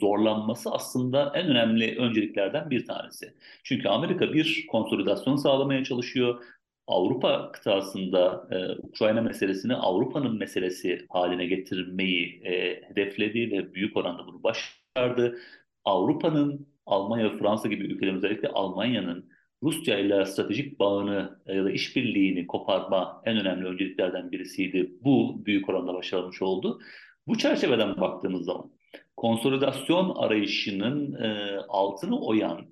zorlanması 0.00 0.70
aslında 0.70 1.32
en 1.34 1.46
önemli 1.46 1.96
önceliklerden 1.98 2.70
bir 2.70 2.86
tanesi. 2.86 3.34
Çünkü 3.64 3.88
Amerika 3.88 4.32
bir 4.32 4.66
konsolidasyon 4.70 5.36
sağlamaya 5.36 5.84
çalışıyor. 5.84 6.42
Avrupa 6.86 7.52
kıtasında 7.52 8.48
e, 8.50 8.86
Ukrayna 8.86 9.20
meselesini 9.20 9.74
Avrupa'nın 9.74 10.38
meselesi 10.38 11.06
haline 11.10 11.46
getirmeyi 11.46 12.42
e, 12.44 12.82
hedefledi 12.88 13.50
ve 13.50 13.74
büyük 13.74 13.96
oranda 13.96 14.26
bunu 14.26 14.42
başardı. 14.42 15.38
Avrupa'nın 15.84 16.66
Almanya, 16.86 17.36
Fransa 17.38 17.68
gibi 17.68 17.84
ülkelerin 17.84 18.16
özellikle 18.16 18.48
Almanya'nın 18.48 19.30
Rusya 19.62 19.98
ile 19.98 20.26
stratejik 20.26 20.78
bağını 20.78 21.40
e, 21.46 21.54
ya 21.54 21.64
da 21.64 21.70
işbirliğini 21.70 22.46
koparma 22.46 23.22
en 23.24 23.36
önemli 23.36 23.66
önceliklerden 23.66 24.32
birisiydi. 24.32 24.92
Bu 25.04 25.46
büyük 25.46 25.68
oranda 25.68 25.94
başarılmış 25.94 26.42
oldu. 26.42 26.80
Bu 27.26 27.38
çerçeveden 27.38 28.00
baktığımız 28.00 28.44
zaman 28.44 28.70
konsolidasyon 29.16 30.14
arayışının 30.14 31.22
e, 31.22 31.58
altını 31.68 32.20
oyan 32.20 32.66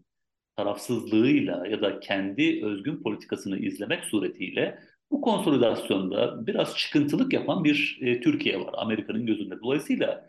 tarafsızlığıyla 0.56 1.66
ya 1.66 1.80
da 1.80 2.00
kendi 2.00 2.64
özgün 2.64 3.02
politikasını 3.02 3.58
izlemek 3.58 4.04
suretiyle 4.04 4.78
bu 5.10 5.20
konsolidasyonda 5.20 6.46
biraz 6.46 6.76
çıkıntılık 6.76 7.32
yapan 7.32 7.64
bir 7.64 7.98
e, 8.00 8.20
Türkiye 8.20 8.60
var 8.60 8.74
Amerika'nın 8.76 9.26
gözünde. 9.26 9.60
Dolayısıyla 9.60 10.28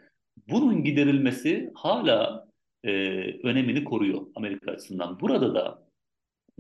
bunun 0.50 0.84
giderilmesi 0.84 1.72
hala 1.76 2.48
e, 2.84 2.92
önemini 3.44 3.84
koruyor 3.84 4.22
Amerika 4.36 4.72
açısından. 4.72 5.20
Burada 5.20 5.56
da 5.56 5.91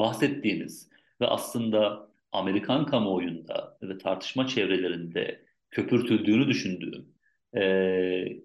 bahsettiğiniz 0.01 0.89
ve 1.21 1.27
aslında 1.27 2.09
Amerikan 2.31 2.85
kamuoyunda 2.85 3.77
ve 3.81 3.97
tartışma 3.97 4.47
çevrelerinde 4.47 5.45
köpürtüldüğünü 5.71 6.47
düşündüğüm 6.47 7.05
e, 7.57 7.63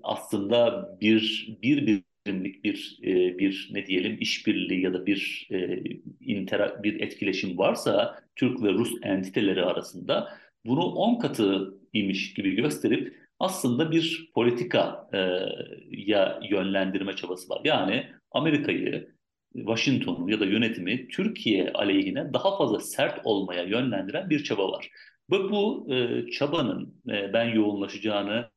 aslında 0.03 0.89
bir 1.01 1.57
bir 1.63 2.03
birimlik 2.27 2.65
bir 2.65 2.99
e, 3.03 3.39
bir 3.39 3.71
ne 3.73 3.87
diyelim 3.87 4.17
işbirliği 4.21 4.81
ya 4.81 4.95
da 4.95 5.07
bir 5.07 5.49
e, 5.53 5.83
intera 6.21 6.83
bir 6.83 7.01
etkileşim 7.01 7.59
varsa 7.59 8.21
Türk 8.37 8.63
ve 8.63 8.73
Rus 8.73 8.93
entiteleri 9.03 9.63
arasında 9.65 10.29
bunu 10.67 10.85
10 10.85 11.19
katı 11.19 11.75
imiş 11.93 12.35
gibi 12.35 12.55
gösterip 12.55 13.17
aslında 13.39 13.91
bir 13.91 14.31
politika 14.35 15.09
e, 15.13 15.19
ya 15.91 16.41
yönlendirme 16.51 17.17
çabası 17.17 17.49
var. 17.49 17.61
Yani 17.65 18.07
Amerika'yı 18.33 19.16
Washington'u 19.57 20.31
ya 20.31 20.41
da 20.41 20.45
yönetimi 20.45 21.09
Türkiye 21.09 21.73
aleyhine 21.73 22.33
daha 22.33 22.59
fazla 22.59 22.81
sert 22.81 23.21
olmaya 23.25 23.63
yönlendiren 23.63 24.31
bir 24.31 24.45
çaba 24.45 24.73
var. 24.73 24.91
Ve 25.31 25.39
bu 25.39 25.87
e, 25.95 26.27
çabanın 26.31 27.03
e, 27.09 27.33
ben 27.33 27.45
yoğunlaşacağını 27.45 28.51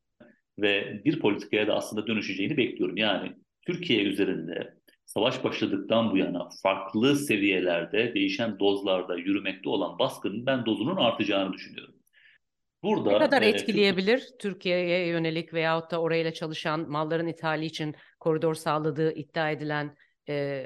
ve 0.59 1.01
bir 1.05 1.19
politikaya 1.19 1.67
da 1.67 1.75
aslında 1.75 2.07
dönüşeceğini 2.07 2.57
bekliyorum. 2.57 2.97
Yani 2.97 3.31
Türkiye 3.65 4.03
üzerinde 4.03 4.73
savaş 5.05 5.43
başladıktan 5.43 6.11
bu 6.11 6.17
yana 6.17 6.49
farklı 6.63 7.15
seviyelerde, 7.15 8.13
değişen 8.13 8.59
dozlarda 8.59 9.17
yürümekte 9.17 9.69
olan 9.69 9.99
baskının 9.99 10.45
ben 10.45 10.65
dozunun 10.65 10.95
artacağını 10.95 11.53
düşünüyorum. 11.53 11.95
Burada 12.83 13.11
ne 13.11 13.19
kadar 13.19 13.41
e, 13.41 13.47
etkileyebilir 13.47 14.23
Türkiye'ye 14.39 15.07
yönelik 15.07 15.53
veyahut 15.53 15.91
da 15.91 16.01
orayla 16.01 16.33
çalışan 16.33 16.89
malların 16.89 17.27
ithali 17.27 17.65
için 17.65 17.95
koridor 18.19 18.55
sağladığı 18.55 19.13
iddia 19.13 19.51
edilen 19.51 19.95
e, 20.29 20.65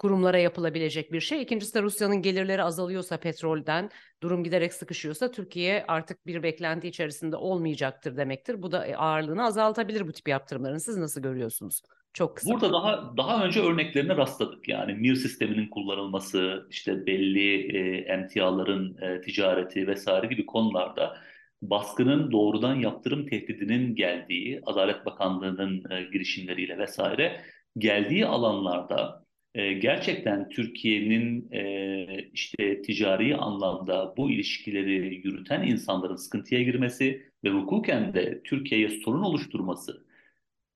kurumlara 0.00 0.38
yapılabilecek 0.38 1.12
bir 1.12 1.20
şey. 1.20 1.42
İkincisi 1.42 1.74
de 1.74 1.82
Rusya'nın 1.82 2.22
gelirleri 2.22 2.62
azalıyorsa 2.62 3.16
petrolden, 3.16 3.90
durum 4.22 4.44
giderek 4.44 4.74
sıkışıyorsa 4.74 5.30
Türkiye 5.30 5.84
artık 5.88 6.26
bir 6.26 6.42
beklenti 6.42 6.88
içerisinde 6.88 7.36
olmayacaktır 7.36 8.16
demektir. 8.16 8.62
Bu 8.62 8.72
da 8.72 8.86
e, 8.86 8.96
ağırlığını 8.96 9.44
azaltabilir 9.44 10.08
bu 10.08 10.12
tip 10.12 10.28
yaptırımların. 10.28 10.78
Siz 10.78 10.96
nasıl 10.96 11.22
görüyorsunuz? 11.22 11.82
Çok 12.12 12.36
kısa. 12.36 12.50
Burada 12.50 12.72
daha 12.72 13.16
daha 13.16 13.44
önce 13.44 13.60
örneklerine 13.60 14.16
rastladık. 14.16 14.68
Yani 14.68 14.94
MIR 14.94 15.14
sisteminin 15.14 15.68
kullanılması, 15.68 16.66
işte 16.70 17.06
belli 17.06 17.76
e, 17.76 17.98
emtiaların 17.98 18.96
e, 19.02 19.20
ticareti 19.20 19.86
vesaire 19.86 20.26
gibi 20.26 20.46
konularda 20.46 21.16
baskının 21.62 22.32
doğrudan 22.32 22.74
yaptırım 22.74 23.26
tehdidinin 23.26 23.94
geldiği, 23.94 24.60
Adalet 24.66 25.06
Bakanlığı'nın 25.06 25.90
e, 25.90 26.02
girişimleriyle 26.02 26.78
vesaire 26.78 27.40
geldiği 27.78 28.26
alanlarda 28.26 29.29
e, 29.54 29.72
gerçekten 29.72 30.48
Türkiye'nin 30.48 31.52
e, 31.52 32.28
işte 32.32 32.82
ticari 32.82 33.36
anlamda 33.36 34.14
bu 34.16 34.30
ilişkileri 34.30 35.14
yürüten 35.24 35.62
insanların 35.62 36.16
sıkıntıya 36.16 36.62
girmesi 36.62 37.30
ve 37.44 37.50
hukuken 37.50 38.14
de 38.14 38.42
Türkiye'ye 38.44 38.90
sorun 38.90 39.22
oluşturması 39.22 40.10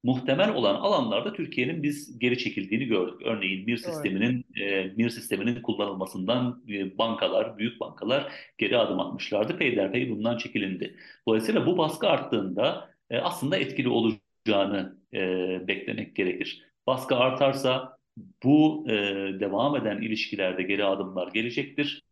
muhtemel 0.04 0.54
olan 0.54 0.74
alanlarda 0.74 1.32
Türkiye'nin 1.32 1.82
biz 1.82 2.18
geri 2.18 2.38
çekildiğini 2.38 2.84
gördük. 2.84 3.20
Örneğin 3.24 3.66
MIR 3.66 3.76
sisteminin 3.76 4.44
e, 4.60 4.84
MIR 4.96 5.10
sisteminin 5.10 5.62
kullanılmasından 5.62 6.64
e, 6.68 6.98
bankalar, 6.98 7.58
büyük 7.58 7.80
bankalar 7.80 8.32
geri 8.58 8.78
adım 8.78 9.00
atmışlardı. 9.00 9.58
Peyderpey 9.58 10.10
bundan 10.10 10.38
çekilindi. 10.38 10.96
Dolayısıyla 11.28 11.66
bu 11.66 11.78
baskı 11.78 12.08
arttığında 12.08 12.90
e, 13.10 13.18
aslında 13.18 13.56
etkili 13.56 13.88
olacağını 13.88 14.98
e, 15.14 15.20
beklemek 15.68 16.16
gerekir. 16.16 16.62
Baskı 16.86 17.16
artarsa 17.16 17.98
bu 18.16 18.86
e, 18.88 18.94
devam 19.40 19.76
eden 19.76 20.02
ilişkilerde 20.02 20.62
geri 20.62 20.84
adımlar 20.84 21.32
gelecektir. 21.32 22.02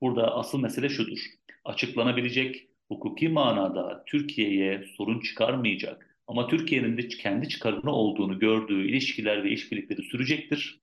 Burada 0.00 0.34
asıl 0.34 0.60
mesele 0.60 0.88
şudur. 0.88 1.18
Açıklanabilecek, 1.64 2.68
hukuki 2.88 3.28
manada 3.28 4.04
Türkiye'ye 4.06 4.84
sorun 4.96 5.20
çıkarmayacak 5.20 6.16
ama 6.26 6.48
Türkiye'nin 6.48 6.96
de 6.96 7.08
kendi 7.08 7.48
çıkarına 7.48 7.90
olduğunu 7.90 8.38
gördüğü 8.38 8.88
ilişkiler 8.88 9.44
ve 9.44 9.50
işbirlikleri 9.50 10.02
sürecektir. 10.02 10.80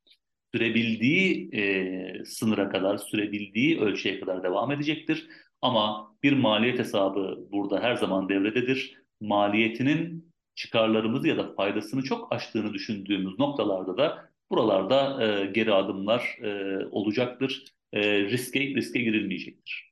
Sürebildiği 0.56 1.50
e, 1.54 2.26
sınıra 2.26 2.70
kadar, 2.70 2.98
sürebildiği 2.98 3.80
ölçüye 3.80 4.20
kadar 4.20 4.44
devam 4.44 4.72
edecektir. 4.72 5.28
Ama 5.62 6.16
bir 6.24 6.34
maliyet 6.34 6.80
hesabı 6.80 7.48
burada 7.52 7.80
her 7.84 7.96
zaman 7.96 8.30
devrededir. 8.30 9.02
Maliyetinin 9.22 10.32
çıkarlarımızı 10.56 11.28
ya 11.28 11.38
da 11.38 11.54
faydasını 11.54 12.04
çok 12.04 12.34
aştığını 12.34 12.74
düşündüğümüz 12.74 13.40
noktalarda 13.40 13.98
da 13.98 14.31
Buralarda 14.52 15.24
e, 15.24 15.46
geri 15.46 15.74
adımlar 15.74 16.38
e, 16.42 16.80
olacaktır. 16.92 17.64
E, 17.94 18.22
riske 18.22 18.60
riske 18.60 19.00
girilmeyecektir. 19.00 19.92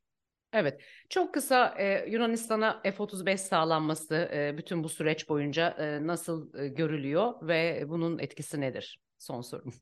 Evet, 0.54 0.82
çok 1.10 1.34
kısa 1.34 1.76
e, 1.80 2.10
Yunanistan'a 2.10 2.82
F-35 2.84 3.38
sağlanması 3.38 4.30
e, 4.34 4.58
bütün 4.58 4.84
bu 4.84 4.90
süreç 4.90 5.30
boyunca 5.30 5.70
e, 5.70 6.08
nasıl 6.08 6.60
e, 6.60 6.68
görülüyor 6.68 7.34
ve 7.42 7.84
bunun 7.88 8.20
etkisi 8.20 8.62
nedir? 8.62 9.00
Son 9.20 9.42
sorum. 9.42 9.74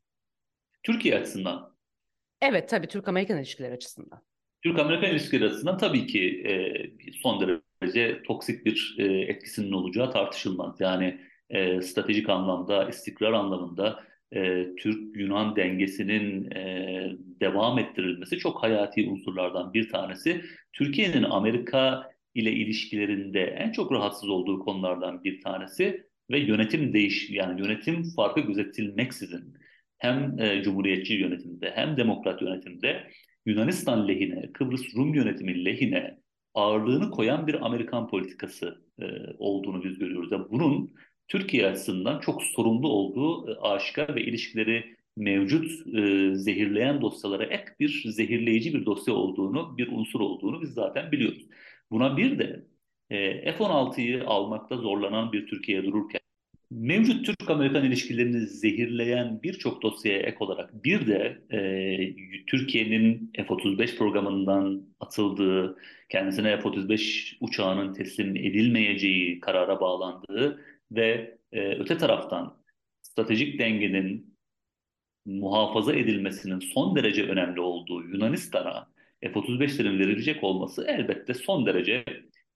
Türkiye 0.84 1.16
açısından. 1.16 1.78
Evet, 2.42 2.70
tabii 2.70 2.88
Türk-Amerikan 2.88 3.38
ilişkileri 3.38 3.74
açısından. 3.74 4.22
Türk-Amerikan 4.64 5.10
ilişkileri 5.12 5.50
açısından 5.50 5.78
tabii 5.78 6.08
ki 6.08 6.44
e, 6.48 7.12
son 7.12 7.48
derece 7.82 8.24
toksik 8.24 8.66
bir 8.66 8.96
e, 9.00 9.04
etkisinin 9.04 9.72
olacağı 9.72 10.12
tartışılmaz. 10.12 10.82
Yani 10.82 11.22
e, 11.50 11.82
stratejik 11.82 12.30
anlamda, 12.30 12.90
istikrar 12.90 13.32
anlamında 13.32 14.07
e, 14.36 14.76
Türk-Yunan 14.76 15.56
dengesinin 15.56 16.52
e, 16.52 17.18
devam 17.40 17.80
ettirilmesi 17.80 18.38
çok 18.38 18.64
hayati 18.64 19.10
unsurlardan 19.10 19.74
bir 19.74 19.90
tanesi. 19.90 20.42
Türkiye'nin 20.74 21.24
Amerika 21.24 22.12
ile 22.36 22.52
ilişkilerinde 22.52 23.42
en 23.42 23.72
çok 23.72 23.92
rahatsız 23.92 24.30
olduğu 24.30 24.60
konulardan 24.60 25.24
bir 25.24 25.42
tanesi 25.42 26.08
ve 26.32 26.40
yönetim 26.40 26.94
değiş 26.94 27.30
yani 27.30 27.62
yönetim 27.62 28.04
farkı 28.16 28.40
gözetilmeksizin 28.40 29.54
hem 29.98 30.40
e, 30.40 30.64
Cumhuriyetçi 30.64 31.14
yönetimde 31.14 31.72
hem 31.76 31.98
Demokrat 31.98 32.42
yönetimde 32.42 33.08
Yunanistan 33.46 34.08
lehine, 34.08 34.52
Kıbrıs 34.54 34.96
Rum 34.96 35.14
yönetimi 35.14 35.66
lehine 35.66 36.18
ağırlığını 36.54 37.12
koyan 37.12 37.48
bir 37.48 37.66
Amerikan 37.66 38.08
politikası 38.08 38.82
e, 39.02 39.06
olduğunu 39.38 39.84
biz 39.84 40.00
görüyoruz. 40.00 40.32
Yani 40.32 40.46
bunun 40.52 40.94
Türkiye 41.28 41.68
açısından 41.68 42.20
çok 42.20 42.44
sorumlu 42.44 42.90
olduğu 42.90 43.52
e, 43.52 43.56
aşikar 43.56 44.16
ve 44.16 44.22
ilişkileri 44.22 44.98
mevcut 45.18 45.88
e, 45.96 46.36
zehirleyen 46.36 47.02
dosyalara 47.02 47.44
ek 47.44 47.64
bir 47.80 48.04
zehirleyici 48.06 48.74
bir 48.74 48.86
dosya 48.86 49.14
olduğunu, 49.14 49.78
bir 49.78 49.88
unsur 49.92 50.20
olduğunu 50.20 50.62
biz 50.62 50.70
zaten 50.74 51.12
biliyoruz. 51.12 51.46
Buna 51.92 52.18
bir 52.18 52.40
de 52.40 52.66
e, 53.10 53.52
F-16'yı 53.52 54.28
almakta 54.28 54.78
zorlanan 54.78 55.32
bir 55.32 55.48
Türkiye 55.48 55.84
dururken 55.84 56.22
mevcut 56.72 57.26
Türk-Amerikan 57.26 57.86
ilişkilerini 57.86 58.40
zehirleyen 58.40 59.44
birçok 59.44 59.82
dosyaya 59.82 60.20
ek 60.20 60.38
olarak 60.40 60.84
bir 60.84 61.08
de 61.08 61.42
e, 61.52 61.60
Türkiye'nin 62.48 63.32
F-35 63.36 63.98
programından 63.98 64.82
atıldığı, 65.00 65.78
kendisine 66.10 66.60
F-35 66.62 67.38
uçağının 67.42 67.94
teslim 67.94 68.36
edilmeyeceği 68.36 69.40
karara 69.40 69.80
bağlandığı 69.80 70.62
ve 70.92 71.38
e, 71.52 71.76
öte 71.76 71.98
taraftan 71.98 72.58
stratejik 73.02 73.60
dengenin 73.60 74.38
muhafaza 75.26 75.94
edilmesinin 75.94 76.60
son 76.60 76.96
derece 76.96 77.24
önemli 77.24 77.60
olduğu 77.62 78.04
Yunanistan'a 78.04 78.88
F-35'lerin 79.22 80.00
verilecek 80.00 80.44
olması 80.44 80.86
elbette 80.88 81.34
son 81.34 81.66
derece 81.66 82.06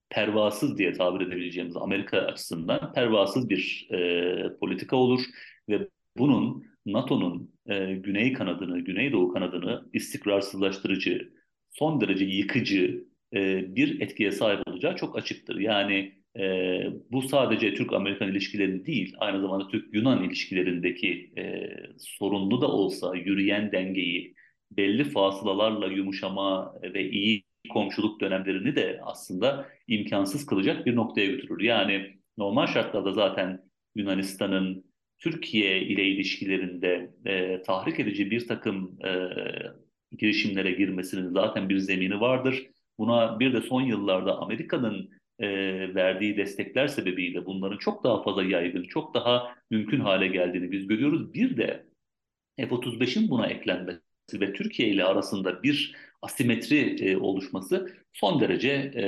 pervasız 0.09 0.77
diye 0.77 0.93
tabir 0.93 1.25
edebileceğimiz 1.25 1.77
Amerika 1.77 2.17
açısından 2.17 2.93
pervasız 2.93 3.49
bir 3.49 3.87
e, 3.91 4.57
politika 4.59 4.95
olur 4.95 5.21
ve 5.69 5.87
bunun 6.17 6.65
NATO'nun 6.85 7.51
e, 7.65 7.93
güney 7.93 8.33
kanadını, 8.33 8.79
güneydoğu 8.79 9.33
kanadını 9.33 9.89
istikrarsızlaştırıcı, 9.93 11.33
son 11.71 12.01
derece 12.01 12.25
yıkıcı 12.25 13.05
e, 13.33 13.75
bir 13.75 14.01
etkiye 14.01 14.31
sahip 14.31 14.67
olacağı 14.67 14.95
çok 14.95 15.17
açıktır. 15.17 15.59
Yani 15.59 16.20
e, 16.39 16.83
bu 17.11 17.21
sadece 17.21 17.73
Türk-Amerikan 17.73 18.31
ilişkilerini 18.31 18.85
değil, 18.85 19.15
aynı 19.19 19.41
zamanda 19.41 19.67
Türk-Yunan 19.67 20.23
ilişkilerindeki 20.23 21.33
e, 21.37 21.69
sorunlu 21.97 22.61
da 22.61 22.67
olsa 22.67 23.15
yürüyen 23.15 23.71
dengeyi, 23.71 24.35
belli 24.71 25.03
fasılalarla 25.03 25.87
yumuşama 25.87 26.75
ve 26.83 27.09
iyi 27.09 27.43
komşuluk 27.69 28.21
dönemlerini 28.21 28.75
de 28.75 28.99
aslında 29.03 29.69
imkansız 29.87 30.45
kılacak 30.45 30.85
bir 30.85 30.95
noktaya 30.95 31.25
götürür. 31.25 31.61
Yani 31.63 32.17
normal 32.37 32.67
şartlarda 32.67 33.11
zaten 33.11 33.61
Yunanistan'ın 33.95 34.85
Türkiye 35.19 35.81
ile 35.81 36.05
ilişkilerinde 36.05 37.11
e, 37.25 37.61
tahrik 37.61 37.99
edici 37.99 38.31
bir 38.31 38.47
takım 38.47 38.97
e, 39.05 39.11
girişimlere 40.17 40.71
girmesinin 40.71 41.29
zaten 41.29 41.69
bir 41.69 41.77
zemini 41.77 42.21
vardır. 42.21 42.67
Buna 42.97 43.39
bir 43.39 43.53
de 43.53 43.61
son 43.61 43.81
yıllarda 43.81 44.37
Amerika'nın 44.37 45.09
e, 45.41 45.95
verdiği 45.95 46.37
destekler 46.37 46.87
sebebiyle 46.87 47.45
bunların 47.45 47.77
çok 47.77 48.03
daha 48.03 48.23
fazla 48.23 48.43
yaygın, 48.43 48.83
çok 48.83 49.13
daha 49.13 49.55
mümkün 49.69 49.99
hale 49.99 50.27
geldiğini 50.27 50.71
biz 50.71 50.87
görüyoruz. 50.87 51.33
Bir 51.33 51.57
de 51.57 51.85
F-35'in 52.57 53.29
buna 53.29 53.47
eklenmesi 53.47 54.01
ve 54.33 54.53
Türkiye 54.53 54.89
ile 54.89 55.03
arasında 55.03 55.63
bir 55.63 55.95
asimetri 56.21 57.09
e, 57.09 57.17
oluşması 57.17 57.91
son 58.13 58.41
derece 58.41 58.69
e, 58.95 59.03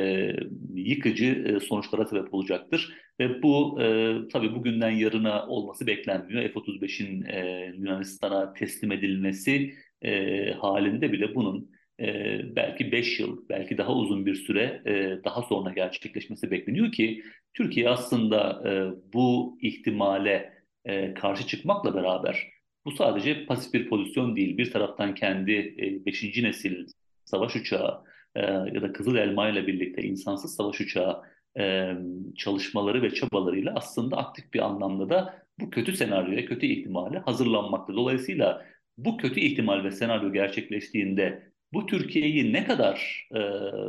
yıkıcı 0.74 1.26
e, 1.26 1.60
sonuçlara 1.60 2.06
sebep 2.06 2.34
olacaktır. 2.34 2.94
Ve 3.20 3.44
bu 3.44 3.82
e, 3.82 4.16
tabii 4.32 4.56
bugünden 4.56 4.90
yarına 4.92 5.48
olması 5.48 5.88
beklenmiyor. 5.88 6.50
F-35'in 6.50 7.24
e, 7.26 7.66
Yunanistan'a 7.78 8.54
teslim 8.54 8.92
edilmesi 8.92 9.74
e, 10.02 10.54
halinde 10.54 11.12
bile 11.12 11.36
bunun 11.36 11.73
e, 12.00 12.40
belki 12.56 12.92
5 12.92 13.20
yıl, 13.20 13.50
belki 13.50 13.78
daha 13.78 13.96
uzun 13.96 14.26
bir 14.26 14.36
süre 14.36 14.82
e, 14.86 15.24
daha 15.24 15.42
sonra 15.42 15.74
gerçekleşmesi 15.74 16.52
bekleniyor 16.52 16.92
ki 16.92 17.24
Türkiye 17.54 17.90
aslında 17.90 18.64
e, 18.70 18.72
bu 19.14 19.58
ihtimale 19.62 20.54
e, 20.86 21.14
karşı 21.14 21.48
çıkmakla 21.48 21.96
beraber 21.96 22.54
bu 22.86 22.92
sadece 22.92 23.46
pasif 23.46 23.74
bir 23.74 23.90
pozisyon 23.90 24.36
değil. 24.36 24.58
Bir 24.58 24.72
taraftan 24.72 25.16
kendi 25.16 25.76
5. 26.06 26.24
E, 26.24 26.44
nesil 26.44 26.88
savaş 27.26 27.56
uçağı 27.56 28.04
e, 28.36 28.42
ya 28.52 28.82
da 28.82 28.94
Kızıl 28.94 29.16
Elma 29.16 29.50
ile 29.50 29.68
birlikte 29.68 30.02
insansız 30.02 30.56
savaş 30.56 30.82
uçağı 30.82 31.22
e, 31.60 31.94
çalışmaları 32.38 33.02
ve 33.02 33.14
çabalarıyla 33.14 33.74
aslında 33.76 34.18
aktif 34.18 34.54
bir 34.54 34.60
anlamda 34.60 35.10
da 35.10 35.44
bu 35.60 35.70
kötü 35.70 35.94
senaryoya, 35.98 36.46
kötü 36.46 36.66
ihtimale 36.66 37.20
hazırlanmakta. 37.20 37.94
Dolayısıyla 37.94 38.66
bu 38.98 39.18
kötü 39.18 39.40
ihtimal 39.40 39.84
ve 39.84 39.92
senaryo 39.92 40.34
gerçekleştiğinde 40.34 41.53
bu 41.74 41.86
Türkiye'yi 41.86 42.54
ne 42.54 42.66
kadar 42.66 43.28
e, 43.36 43.40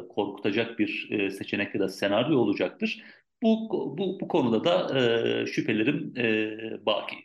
korkutacak 0.08 0.78
bir 0.78 1.08
e, 1.10 1.30
seçenek 1.30 1.74
ya 1.74 1.80
da 1.80 1.88
senaryo 1.88 2.38
olacaktır? 2.38 3.02
Bu, 3.42 3.70
bu, 3.98 4.20
bu 4.20 4.28
konuda 4.28 4.64
da 4.64 4.98
e, 5.00 5.46
şüphelerim 5.46 6.14
e, 6.16 6.86
baki. 6.86 7.16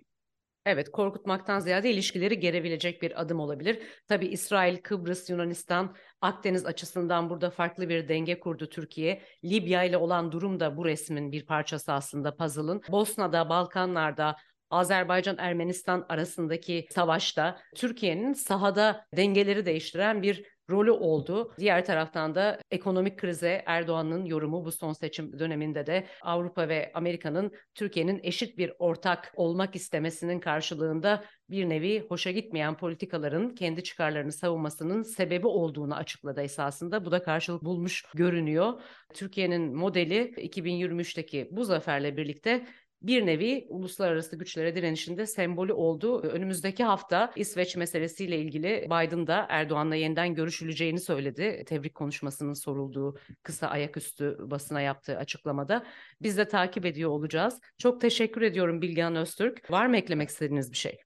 Evet, 0.65 0.91
korkutmaktan 0.91 1.59
ziyade 1.59 1.91
ilişkileri 1.91 2.39
gerebilecek 2.39 3.01
bir 3.01 3.21
adım 3.21 3.39
olabilir. 3.39 3.79
Tabii 4.07 4.27
İsrail, 4.27 4.77
Kıbrıs, 4.77 5.29
Yunanistan, 5.29 5.95
Akdeniz 6.21 6.65
açısından 6.65 7.29
burada 7.29 7.49
farklı 7.49 7.89
bir 7.89 8.07
denge 8.07 8.39
kurdu 8.39 8.69
Türkiye. 8.69 9.21
Libya 9.45 9.83
ile 9.83 9.97
olan 9.97 10.31
durum 10.31 10.59
da 10.59 10.77
bu 10.77 10.85
resmin 10.85 11.31
bir 11.31 11.45
parçası 11.45 11.93
aslında 11.93 12.35
puzzle'ın. 12.35 12.81
Bosna'da, 12.91 13.49
Balkanlar'da, 13.49 14.35
Azerbaycan-Ermenistan 14.69 16.05
arasındaki 16.09 16.87
savaşta 16.89 17.59
Türkiye'nin 17.75 18.33
sahada 18.33 19.05
dengeleri 19.17 19.65
değiştiren 19.65 20.21
bir 20.21 20.45
rolü 20.69 20.91
oldu. 20.91 21.51
Diğer 21.59 21.85
taraftan 21.85 22.35
da 22.35 22.59
ekonomik 22.71 23.17
krize 23.17 23.63
Erdoğan'ın 23.65 24.25
yorumu 24.25 24.65
bu 24.65 24.71
son 24.71 24.93
seçim 24.93 25.39
döneminde 25.39 25.85
de 25.85 26.07
Avrupa 26.21 26.69
ve 26.69 26.91
Amerika'nın 26.93 27.51
Türkiye'nin 27.75 28.19
eşit 28.23 28.57
bir 28.57 28.73
ortak 28.79 29.31
olmak 29.35 29.75
istemesinin 29.75 30.39
karşılığında 30.39 31.23
bir 31.49 31.69
nevi 31.69 32.05
hoşa 32.09 32.31
gitmeyen 32.31 32.77
politikaların 32.77 33.55
kendi 33.55 33.83
çıkarlarını 33.83 34.31
savunmasının 34.31 35.03
sebebi 35.03 35.47
olduğunu 35.47 35.95
açıkladı 35.95 36.41
esasında. 36.41 37.05
Bu 37.05 37.11
da 37.11 37.23
karşılık 37.23 37.63
bulmuş 37.63 38.05
görünüyor. 38.15 38.81
Türkiye'nin 39.13 39.75
modeli 39.75 40.33
2023'teki 40.37 41.47
bu 41.51 41.65
zaferle 41.65 42.17
birlikte 42.17 42.65
bir 43.01 43.25
nevi 43.25 43.65
uluslararası 43.69 44.35
güçlere 44.35 44.75
direnişinde 44.75 45.25
sembolü 45.25 45.73
oldu. 45.73 46.21
Önümüzdeki 46.21 46.83
hafta 46.83 47.31
İsveç 47.35 47.75
meselesiyle 47.75 48.37
ilgili 48.37 48.85
Biden 48.85 49.27
da 49.27 49.45
Erdoğan'la 49.49 49.95
yeniden 49.95 50.35
görüşüleceğini 50.35 50.99
söyledi. 50.99 51.63
Tebrik 51.67 51.95
konuşmasının 51.95 52.53
sorulduğu 52.53 53.17
kısa 53.43 53.67
ayaküstü 53.67 54.37
basına 54.39 54.81
yaptığı 54.81 55.17
açıklamada. 55.17 55.85
Biz 56.21 56.37
de 56.37 56.47
takip 56.47 56.85
ediyor 56.85 57.09
olacağız. 57.09 57.59
Çok 57.77 58.01
teşekkür 58.01 58.41
ediyorum 58.41 58.81
Bilgehan 58.81 59.15
Öztürk. 59.15 59.71
Var 59.71 59.85
mı 59.85 59.97
eklemek 59.97 60.29
istediğiniz 60.29 60.71
bir 60.71 60.77
şey? 60.77 60.97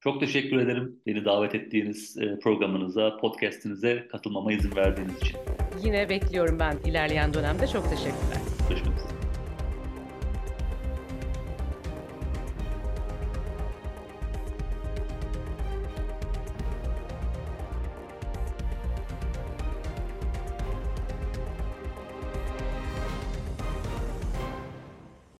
Çok 0.00 0.20
teşekkür 0.20 0.58
ederim 0.58 1.00
beni 1.06 1.24
davet 1.24 1.54
ettiğiniz 1.54 2.18
e, 2.18 2.38
programınıza, 2.38 3.16
podcastinize 3.16 4.08
katılmama 4.10 4.52
izin 4.52 4.76
verdiğiniz 4.76 5.16
için. 5.16 5.36
Yine 5.84 6.08
bekliyorum 6.08 6.58
ben 6.58 6.78
ilerleyen 6.84 7.34
dönemde. 7.34 7.66
Çok 7.66 7.90
teşekkürler. 7.90 8.38